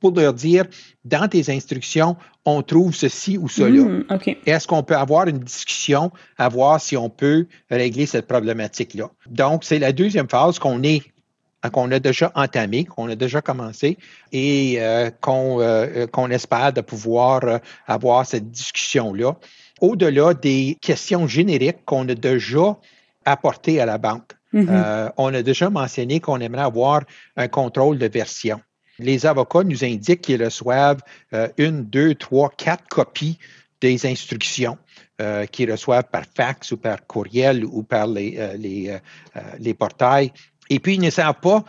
pour 0.00 0.12
leur 0.12 0.34
dire, 0.34 0.66
dans 1.04 1.28
tes 1.28 1.50
instructions, 1.50 2.16
on 2.44 2.62
trouve 2.62 2.94
ceci 2.94 3.38
ou 3.38 3.48
cela. 3.48 3.84
Hmm, 3.84 4.04
Est-ce 4.44 4.66
qu'on 4.66 4.82
peut 4.82 4.96
avoir 4.96 5.28
une 5.28 5.38
discussion 5.38 6.10
à 6.36 6.48
voir 6.48 6.78
si 6.80 6.96
on 6.96 7.08
peut 7.08 7.46
régler 7.70 8.04
cette 8.04 8.26
problématique-là? 8.26 9.10
Donc, 9.26 9.64
c'est 9.64 9.78
la 9.78 9.92
deuxième 9.92 10.28
phase 10.28 10.58
qu'on 10.58 10.82
est 10.82 11.02
qu'on 11.70 11.90
a 11.92 11.98
déjà 11.98 12.32
entamé, 12.34 12.84
qu'on 12.84 13.08
a 13.08 13.16
déjà 13.16 13.40
commencé 13.40 13.98
et 14.32 14.76
euh, 14.78 15.10
euh, 15.28 16.06
qu'on 16.06 16.30
espère 16.30 16.72
de 16.72 16.80
pouvoir 16.80 17.44
euh, 17.44 17.58
avoir 17.86 18.26
cette 18.26 18.50
discussion-là. 18.50 19.36
Au-delà 19.80 20.34
des 20.34 20.78
questions 20.80 21.26
génériques 21.26 21.84
qu'on 21.84 22.08
a 22.08 22.14
déjà 22.14 22.78
apportées 23.24 23.80
à 23.80 23.86
la 23.86 23.98
banque. 23.98 24.32
Mm-hmm. 24.52 25.10
on 25.16 25.34
a 25.34 25.42
déjà 25.42 25.68
mentionné 25.68 26.20
qu'on 26.20 26.38
aimerait 26.38 26.62
avoir 26.62 27.02
un 27.36 27.48
contrôle 27.48 27.98
de 27.98 28.06
version. 28.06 28.60
Les 28.98 29.26
avocats 29.26 29.64
nous 29.64 29.84
indiquent 29.84 30.22
qu'ils 30.22 30.42
reçoivent 30.42 31.02
euh, 31.32 31.48
une, 31.58 31.84
deux, 31.84 32.14
trois, 32.14 32.50
quatre 32.56 32.86
copies 32.88 33.38
des 33.80 34.06
instructions 34.06 34.78
euh, 35.20 35.46
qu'ils 35.46 35.70
reçoivent 35.70 36.08
par 36.10 36.24
fax 36.34 36.72
ou 36.72 36.76
par 36.76 37.06
courriel 37.06 37.64
ou 37.64 37.82
par 37.82 38.06
les, 38.06 38.36
euh, 38.38 39.00
les, 39.58 39.74
portails. 39.74 40.32
Et 40.70 40.78
puis, 40.78 40.94
ils 40.94 41.00
ne 41.00 41.10
savent 41.10 41.40
pas 41.40 41.64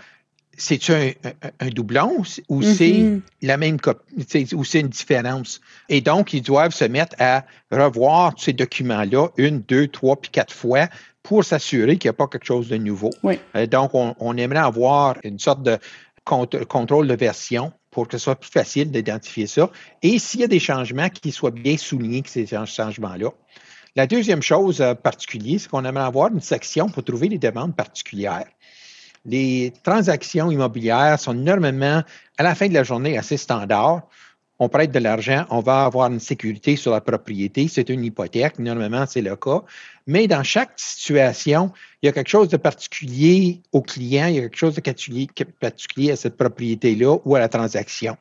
c'est 0.58 0.90
un, 0.90 1.12
un, 1.60 1.70
doublon 1.70 2.24
ou 2.50 2.62
c'est 2.62 2.92
mm-hmm. 2.92 3.22
la 3.42 3.58
même 3.58 3.80
copie, 3.80 4.48
ou 4.54 4.64
c'est 4.64 4.80
une 4.80 4.90
différence? 4.90 5.62
Et 5.90 6.02
donc, 6.02 6.34
ils 6.34 6.42
doivent 6.42 6.74
se 6.74 6.86
mettre 6.86 7.16
à 7.20 7.46
revoir 7.72 8.34
ces 8.38 8.54
documents-là 8.54 9.30
une, 9.38 9.62
deux, 9.62 9.88
trois, 9.88 10.16
puis 10.16 10.32
quatre 10.32 10.54
fois 10.54 10.88
pour 11.24 11.44
s'assurer 11.44 11.98
qu'il 11.98 12.10
n'y 12.10 12.12
a 12.12 12.18
pas 12.18 12.28
quelque 12.28 12.46
chose 12.46 12.70
de 12.70 12.78
nouveau. 12.78 13.10
donc, 13.72 13.92
on, 13.94 14.38
aimerait 14.38 14.60
avoir 14.60 15.18
une 15.24 15.40
sorte 15.40 15.64
de 15.64 15.78
contrôle 16.24 17.08
de 17.08 17.16
version 17.16 17.74
pour 17.90 18.08
que 18.08 18.18
ce 18.18 18.24
soit 18.24 18.36
plus 18.36 18.52
facile 18.52 18.92
d'identifier 18.92 19.48
ça. 19.48 19.70
Et 20.04 20.20
s'il 20.20 20.42
y 20.42 20.44
a 20.44 20.48
des 20.48 20.60
changements, 20.60 21.10
qu'ils 21.10 21.34
soient 21.34 21.52
bien 21.52 21.78
soulignés 21.78 22.22
que 22.22 22.30
ces 22.30 22.46
changements-là. 22.46 23.30
La 23.96 24.08
deuxième 24.08 24.42
chose 24.42 24.82
euh, 24.82 24.94
particulière, 24.94 25.60
c'est 25.60 25.70
qu'on 25.70 25.86
aimerait 25.86 26.06
avoir 26.06 26.32
une 26.32 26.42
section 26.42 26.90
pour 26.90 27.04
trouver 27.04 27.30
les 27.30 27.38
demandes 27.38 27.76
particulières. 27.76 28.48
Les 29.26 29.74
transactions 29.84 30.52
immobilières 30.52 31.20
sont 31.20 31.34
normalement, 31.34 32.04
à 32.38 32.44
la 32.44 32.56
fin 32.56 32.68
de 32.68 32.74
la 32.74 32.84
journée, 32.84 33.18
assez 33.18 33.38
standards 33.38 34.04
on 34.58 34.70
prête 34.70 34.92
de 34.92 35.00
l'argent, 35.00 35.46
on 35.50 35.60
va 35.60 35.84
avoir 35.84 36.12
une 36.12 36.20
sécurité 36.20 36.78
sur 36.78 36.92
la 36.92 37.02
propriété. 37.02 37.68
C'est 37.68 37.90
une 37.90 38.06
hypothèque, 38.06 38.58
normalement, 38.60 39.06
c'est 39.06 39.22
le 39.22 39.36
cas. 39.36 39.64
Mais 40.08 40.28
dans 40.28 40.44
chaque 40.44 40.72
situation, 40.78 41.72
il 42.02 42.06
y 42.06 42.10
a 42.10 42.14
quelque 42.14 42.30
chose 42.30 42.48
de 42.48 42.58
particulier 42.58 43.62
au 43.74 43.82
client, 43.82 44.28
il 44.28 44.36
y 44.36 44.38
a 44.38 44.42
quelque 44.44 44.58
chose 44.58 44.76
de 44.76 44.82
particulier 45.60 46.12
à 46.12 46.16
cette 46.16 46.38
propriété-là 46.38 47.18
ou 47.26 47.36
à 47.36 47.40
la 47.40 47.50
transaction. 47.50 48.16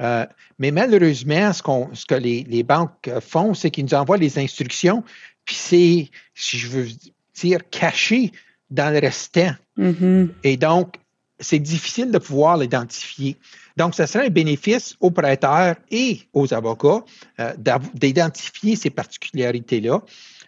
Euh, 0.00 0.26
mais 0.58 0.70
malheureusement, 0.70 1.52
ce, 1.52 1.62
que 2.06 2.14
les, 2.14 2.62
banques 2.62 3.10
font, 3.20 3.54
c'est 3.54 3.70
qu'ils 3.70 3.84
nous 3.84 3.94
envoient 3.94 4.16
les 4.16 4.38
instructions, 4.38 5.04
puis 5.44 5.54
c'est, 5.54 6.10
si 6.34 6.58
je 6.58 6.68
veux 6.68 6.86
dire, 7.34 7.60
caché 7.70 8.32
dans 8.70 8.92
le 8.92 8.98
restant. 8.98 9.54
Mm-hmm. 9.78 10.28
Et 10.42 10.56
donc, 10.56 10.96
c'est 11.40 11.58
difficile 11.58 12.10
de 12.10 12.18
pouvoir 12.18 12.56
l'identifier. 12.56 13.36
Donc, 13.76 13.94
ce 13.94 14.06
serait 14.06 14.26
un 14.26 14.30
bénéfice 14.30 14.96
aux 15.00 15.10
prêteurs 15.10 15.76
et 15.90 16.20
aux 16.32 16.54
avocats 16.54 17.04
euh, 17.40 17.52
d'identifier 17.94 18.76
ces 18.76 18.90
particularités-là 18.90 20.00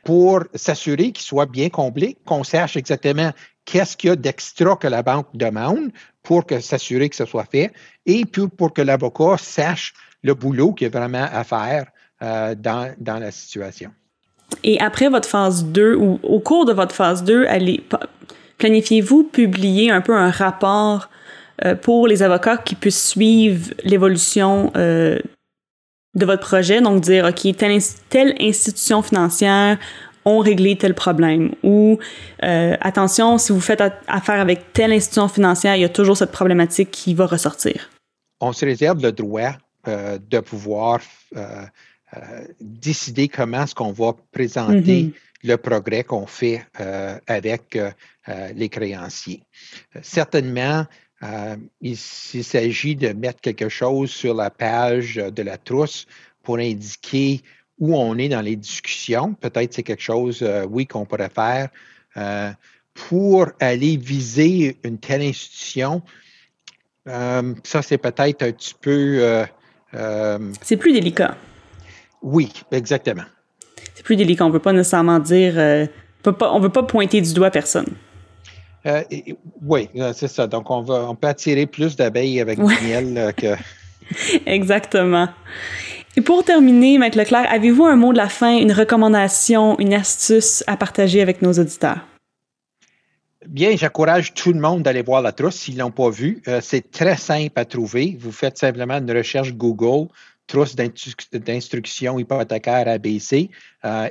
pour 0.05 0.45
s'assurer 0.55 1.11
qu'ils 1.11 1.25
soient 1.25 1.47
bien 1.47 1.69
comblés, 1.69 2.17
qu'on 2.25 2.45
sache 2.45 2.77
exactement 2.77 3.33
qu'est-ce 3.65 3.97
qu'il 3.97 4.09
y 4.09 4.13
a 4.13 4.17
d'extra 4.17 4.77
que 4.77 4.87
la 4.87 5.03
banque 5.03 5.27
demande 5.35 5.91
pour 6.27 6.45
s'assurer 6.61 7.09
que 7.09 7.15
ce 7.15 7.25
soit 7.25 7.47
fait 7.51 7.73
et 8.05 8.25
puis 8.25 8.49
pour 8.49 8.73
que 8.73 8.83
l'avocat 8.83 9.37
sache 9.39 9.95
le 10.25 10.35
boulot 10.35 10.73
qu'il 10.73 10.89
y 10.89 10.91
a 10.91 10.99
vraiment 10.99 11.27
à 11.33 11.45
faire 11.45 11.87
euh, 12.21 12.57
dans, 12.57 12.93
dans 12.99 13.21
la 13.21 13.31
situation. 13.31 13.91
Et 14.65 14.81
après 14.81 15.09
votre 15.09 15.29
phase 15.29 15.65
2 15.65 15.95
ou 15.95 16.19
au 16.25 16.41
cours 16.41 16.65
de 16.65 16.73
votre 16.73 16.95
phase 16.95 17.23
2, 17.23 17.47
planifiez-vous 18.59 19.25
publier 19.25 19.93
un 19.93 20.01
peu 20.01 20.17
un 20.17 20.31
rapport 20.31 21.09
euh, 21.65 21.77
pour 21.77 22.09
les 22.09 22.25
avocats 22.25 22.57
qui 22.57 22.75
puissent 22.75 23.09
suivre 23.09 23.73
l'évolution 23.85 24.73
euh, 24.77 25.21
de 26.15 26.27
votre 26.27 26.43
projet, 26.43 26.81
donc 26.81 27.03
dire, 27.03 27.27
OK, 27.27 27.57
telle 28.09 28.35
institution 28.41 29.03
financière 29.03 29.79
ont 30.27 30.41
réglé 30.41 30.77
tel 30.77 30.95
problème 30.95 31.55
ou 31.63 31.99
euh, 32.43 32.77
attention, 32.81 33.39
si 33.39 33.53
vous 33.53 33.61
faites 33.61 33.83
affaire 34.07 34.41
avec 34.41 34.75
telle 34.75 34.93
institution 34.93 35.29
financière, 35.29 35.77
il 35.77 35.83
y 35.83 35.85
a 35.85 35.89
toujours 35.89 36.17
cette 36.17 36.33
problématique 36.33 36.91
qui 36.91 37.15
va 37.15 37.27
ressortir. 37.27 37.89
On 38.41 38.53
se 38.53 38.67
réserve 38.67 39.03
le 39.03 39.13
droit 39.13 39.53
de 39.87 40.41
pouvoir 40.41 41.01
décider 42.61 43.29
comment 43.29 43.63
est-ce 43.63 43.75
qu'on 43.75 43.93
va 43.93 44.17
présenter 44.33 45.05
mm-hmm. 45.05 45.13
le 45.45 45.57
progrès 45.57 46.03
qu'on 46.03 46.27
fait 46.27 46.67
avec 47.29 47.79
les 48.57 48.69
créanciers. 48.69 49.45
certainement, 50.03 50.87
euh, 51.23 51.57
il, 51.81 51.97
s'agit 51.97 52.95
de 52.95 53.09
mettre 53.09 53.41
quelque 53.41 53.71
chose 53.71 54.11
sur 54.11 54.35
la 54.35 54.51
page 54.51 55.15
de 55.15 55.43
la 55.43 55.57
trousse 55.57 56.07
pour 56.43 56.59
indiquer 56.59 57.41
où 57.79 57.97
on 57.97 58.17
est 58.19 58.29
dans 58.29 58.41
les 58.41 58.57
discussions. 58.57 59.35
Peut-être 59.35 59.75
c'est 59.75 59.83
quelque 59.83 60.03
chose, 60.03 60.41
euh, 60.43 60.67
oui, 60.69 60.87
qu'on 60.87 61.05
pourrait 61.05 61.31
faire. 61.31 61.69
Euh, 62.17 62.51
pour 62.95 63.49
aller 63.61 63.97
viser 63.97 64.79
une 64.83 64.99
telle 64.99 65.23
institution, 65.23 66.03
ça, 67.07 67.83
c'est 67.83 67.99
peut-être 67.99 68.43
un 68.43 68.53
petit 68.53 68.75
peu... 68.81 69.45
c'est 70.63 70.77
plus 70.77 70.93
délicat. 70.93 71.37
Oui, 72.23 72.51
exactement. 72.73 73.25
C'est 73.95 74.03
plus 74.03 74.17
délicat. 74.17 74.45
On 74.45 74.49
ne 74.49 74.53
peut 74.53 74.61
pas 74.61 74.73
nécessairement 74.73 75.19
dire... 75.19 75.55
on 75.57 76.59
ne 76.59 76.63
veut 76.63 76.71
pas 76.71 76.83
pointer 76.85 77.21
du 77.21 77.35
doigt 77.35 77.51
personne. 77.51 77.95
Euh, 78.87 79.03
oui, 79.63 79.89
euh, 79.97 80.13
c'est 80.15 80.29
ça. 80.29 80.47
Donc, 80.47 80.71
on, 80.71 80.83
va, 80.83 81.09
on 81.09 81.17
peut 81.17 81.27
attirer 81.27 81.67
plus 81.67 81.97
d'abeilles 81.97 82.41
avec 82.41 82.59
du 82.59 82.75
miel 82.85 83.19
euh, 83.19 83.33
que. 83.33 83.57
Exactement. 84.47 85.29
Et 86.19 86.23
pour 86.23 86.45
terminer, 86.45 86.97
Maître 86.97 87.19
Leclerc, 87.19 87.47
avez-vous 87.51 87.85
un 87.85 87.97
mot 87.97 88.11
de 88.11 88.17
la 88.17 88.31
fin, 88.31 88.57
une 88.57 88.73
recommandation, 88.73 89.79
une 89.79 89.93
astuce 89.93 90.65
à 90.67 90.79
partager 90.79 91.21
avec 91.21 91.43
nos 91.43 91.53
auditeurs? 91.53 92.07
Bien, 93.47 93.77
j'encourage 93.77 94.33
tout 94.33 94.55
le 94.55 94.59
monde 94.59 94.83
d'aller 94.83 95.03
voir 95.03 95.21
la 95.21 95.33
trousse 95.33 95.57
s'ils 95.57 95.77
ne 95.77 95.81
l'ont 95.81 95.91
pas 95.91 96.09
vue. 96.09 96.43
c'est 96.63 96.91
très 96.91 97.19
simple 97.19 97.53
à 97.57 97.67
trouver. 97.67 98.17
Vous 98.19 98.33
faites 98.33 98.57
simplement 98.57 98.97
une 98.97 99.13
recherche 99.13 99.53
Google, 99.53 100.09
trousse 100.47 100.75
d'instruction 100.75 102.19
hypothécaire 102.19 102.89
ABC, 102.89 103.51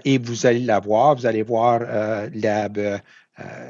et 0.05 0.17
vous 0.19 0.45
allez 0.45 0.59
la 0.59 0.79
voir. 0.79 1.15
Vous 1.15 1.25
allez 1.25 1.41
voir 1.41 1.79
la, 2.35 2.69
euh, 3.41 3.69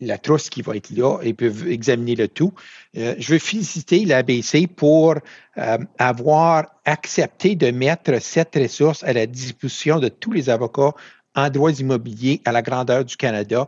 la 0.00 0.18
trousse 0.18 0.50
qui 0.50 0.62
va 0.62 0.76
être 0.76 0.90
là 0.90 1.18
et 1.22 1.34
peuvent 1.34 1.68
examiner 1.68 2.14
le 2.14 2.28
tout. 2.28 2.52
Euh, 2.96 3.16
je 3.18 3.32
veux 3.32 3.40
féliciter 3.40 4.04
l'ABC 4.04 4.68
pour 4.68 5.16
euh, 5.56 5.78
avoir 5.98 6.66
accepté 6.84 7.56
de 7.56 7.72
mettre 7.72 8.22
cette 8.22 8.54
ressource 8.54 9.02
à 9.02 9.12
la 9.12 9.26
disposition 9.26 9.98
de 9.98 10.06
tous 10.06 10.30
les 10.30 10.48
avocats 10.48 10.92
en 11.34 11.50
droits 11.50 11.72
immobiliers 11.72 12.40
à 12.44 12.52
la 12.52 12.62
grandeur 12.62 13.04
du 13.04 13.16
Canada. 13.16 13.66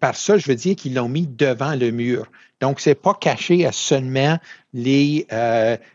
Par 0.00 0.16
ça, 0.16 0.36
je 0.36 0.48
veux 0.48 0.56
dire 0.56 0.74
qu'ils 0.74 0.94
l'ont 0.94 1.08
mis 1.08 1.28
devant 1.28 1.76
le 1.76 1.92
mur. 1.92 2.26
Donc, 2.60 2.80
ce 2.80 2.90
n'est 2.90 2.94
pas 2.96 3.14
caché 3.14 3.64
à 3.64 3.70
seulement 3.70 4.38
les, 4.72 5.26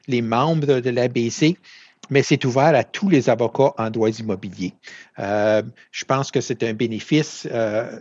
les 0.08 0.22
membres 0.22 0.80
de 0.80 0.90
l'ABC 0.90 1.58
mais 2.10 2.24
c'est 2.24 2.44
ouvert 2.46 2.76
à 2.76 2.84
tous 2.84 3.10
les 3.10 3.30
avocats 3.30 3.74
en 3.78 3.90
droits 3.90 4.10
immobiliers. 4.10 4.74
Euh, 5.20 5.62
je 5.92 6.06
pense 6.06 6.32
que 6.32 6.42
c'est 6.42 6.64
un 6.64 6.74
bénéfice 6.74 7.48
euh, 7.52 8.00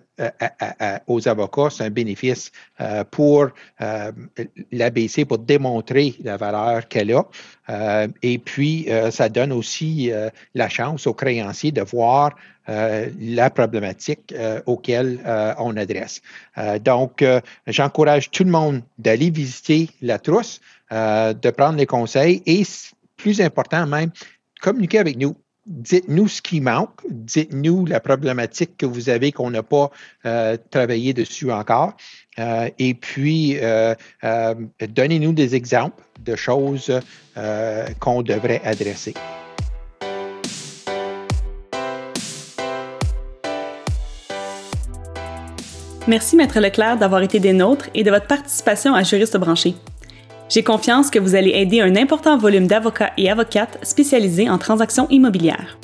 aux 1.06 1.28
avocats, 1.28 1.70
c'est 1.70 1.84
un 1.84 1.90
bénéfice 1.90 2.52
euh, 2.80 3.04
pour 3.04 3.48
l'ABC 4.72 5.24
pour 5.26 5.38
démontrer 5.38 6.14
la 6.22 6.36
valeur 6.36 6.88
qu'elle 6.88 7.12
a. 7.12 8.06
et 8.22 8.38
puis, 8.38 8.88
ça 9.10 9.28
donne 9.28 9.52
aussi 9.52 10.10
la 10.54 10.68
chance 10.68 11.06
aux 11.06 11.14
créanciers 11.14 11.72
de 11.72 11.82
voir 11.82 12.34
la 12.66 13.50
problématique 13.50 14.34
auquel 14.66 15.18
on 15.58 15.76
adresse. 15.76 16.20
donc, 16.84 17.24
j'encourage 17.66 18.30
tout 18.30 18.44
le 18.44 18.50
monde 18.50 18.82
d'aller 18.98 19.30
visiter 19.30 19.90
la 20.02 20.18
trousse, 20.18 20.60
de 20.90 21.50
prendre 21.50 21.78
les 21.78 21.86
conseils 21.86 22.42
et 22.46 22.64
plus 23.18 23.42
important 23.42 23.86
même, 23.86 24.10
communiquez 24.62 24.98
avec 24.98 25.18
nous. 25.18 25.36
Dites-nous 25.66 26.28
ce 26.28 26.40
qui 26.40 26.62
manque, 26.62 26.98
dites-nous 27.10 27.84
la 27.84 28.00
problématique 28.00 28.78
que 28.78 28.86
vous 28.86 29.10
avez 29.10 29.32
qu'on 29.32 29.50
n'a 29.50 29.62
pas 29.62 29.90
euh, 30.24 30.56
travaillé 30.70 31.12
dessus 31.12 31.52
encore. 31.52 31.94
Euh, 32.38 32.70
et 32.78 32.94
puis, 32.94 33.58
euh, 33.60 33.94
donnez-nous 34.80 35.34
des 35.34 35.54
exemples 35.54 36.02
de 36.20 36.34
choses 36.36 36.90
qu'on 38.00 38.22
devrait 38.22 38.62
adresser. 38.64 39.14
Merci, 46.08 46.36
Maître 46.36 46.58
Leclerc, 46.58 46.96
d'avoir 46.96 47.20
été 47.20 47.38
des 47.38 47.52
nôtres 47.52 47.90
et 47.92 48.02
de 48.02 48.10
votre 48.10 48.26
participation 48.26 48.94
à 48.94 49.02
Juriste 49.02 49.36
branché. 49.36 49.74
J'ai 50.48 50.62
confiance 50.62 51.10
que 51.10 51.18
vous 51.18 51.34
allez 51.34 51.50
aider 51.50 51.82
un 51.82 51.94
important 51.94 52.38
volume 52.38 52.66
d'avocats 52.66 53.12
et 53.18 53.30
avocates 53.30 53.78
spécialisés 53.82 54.48
en 54.48 54.56
transactions 54.56 55.06
immobilières. 55.10 55.78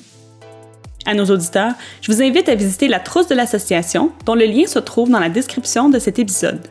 À 1.04 1.12
nos 1.12 1.26
auditeurs, 1.26 1.72
je 2.00 2.10
vous 2.10 2.22
invite 2.22 2.48
à 2.48 2.54
visiter 2.54 2.88
la 2.88 2.98
trousse 2.98 3.28
de 3.28 3.34
l'association, 3.34 4.10
dont 4.24 4.34
le 4.34 4.46
lien 4.46 4.66
se 4.66 4.78
trouve 4.78 5.10
dans 5.10 5.20
la 5.20 5.28
description 5.28 5.90
de 5.90 5.98
cet 5.98 6.18
épisode. 6.18 6.66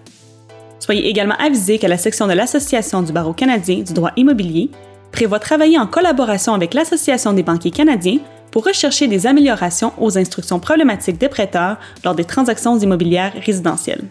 Soyez 0.80 1.08
également 1.08 1.36
avisés 1.36 1.78
que 1.78 1.86
la 1.86 2.00
section 2.00 2.26
de 2.26 2.34
l'Association 2.34 3.04
du 3.04 3.14
barreau 3.14 3.34
canadien 3.34 3.84
du 3.84 3.94
droit 3.94 4.12
immobilier 4.18 4.72
prévoit 5.12 5.40
travailler 5.40 5.78
en 5.78 5.86
collaboration 5.86 6.56
avec 6.56 6.74
l'Association 6.74 7.32
des 7.32 7.44
banquiers 7.44 7.72
canadiens 7.72 8.18
pour 8.50 8.66
rechercher 8.66 9.08
des 9.08 9.28
améliorations 9.28 9.94
aux 10.00 10.18
instructions 10.18 10.60
problématiques 10.60 11.20
des 11.20 11.30
prêteurs 11.30 11.78
lors 12.04 12.16
des 12.16 12.26
transactions 12.26 12.78
immobilières 12.78 13.34
résidentielles. 13.46 14.04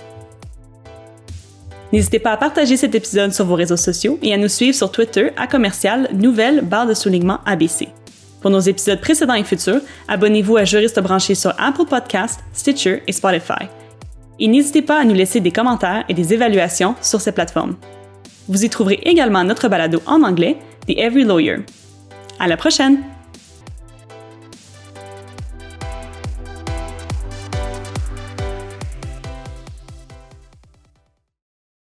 N'hésitez 1.92 2.18
pas 2.18 2.33
à 2.33 2.37
partager 2.38 2.76
cet 2.76 2.94
épisode 2.94 3.33
sur 3.33 3.44
vos 3.44 3.55
réseaux 3.55 3.76
sociaux 3.76 4.18
et 4.22 4.33
à 4.33 4.38
nous 4.38 4.48
suivre 4.48 4.74
sur 4.74 4.90
Twitter 4.90 5.31
à 5.37 5.46
commercial 5.46 6.09
nouvelle 6.14 6.62
barre 6.62 6.87
de 6.87 6.94
soulignement 6.94 7.40
ABC. 7.44 7.88
Pour 8.40 8.50
nos 8.50 8.61
épisodes 8.61 9.00
précédents 9.00 9.35
et 9.35 9.44
futurs, 9.44 9.81
abonnez-vous 10.09 10.57
à 10.57 10.64
Juriste 10.64 11.00
branché 11.00 11.35
sur 11.35 11.55
Apple 11.59 11.85
Podcasts, 11.88 12.40
Stitcher 12.55 13.02
et 13.07 13.12
Spotify. 13.12 13.68
Et 14.40 14.48
n'hésitez 14.48 14.83
pas 14.83 15.00
à 15.00 15.05
nous 15.05 15.14
laisser 15.14 15.40
des 15.40 15.52
commentaires 15.52 16.05
et 16.09 16.14
des 16.14 16.33
évaluations 16.33 16.96
sur 17.02 17.20
ces 17.20 17.33
plateformes. 17.33 17.76
Vous 18.48 18.64
y 18.64 18.68
trouverez 18.68 19.00
également 19.05 19.44
notre 19.44 19.68
balado 19.68 20.02
en 20.07 20.22
anglais, 20.22 20.57
The 20.88 20.98
Every 20.98 21.24
Lawyer. 21.24 21.59
À 22.40 22.48
la 22.48 22.57
prochaine! 22.57 23.12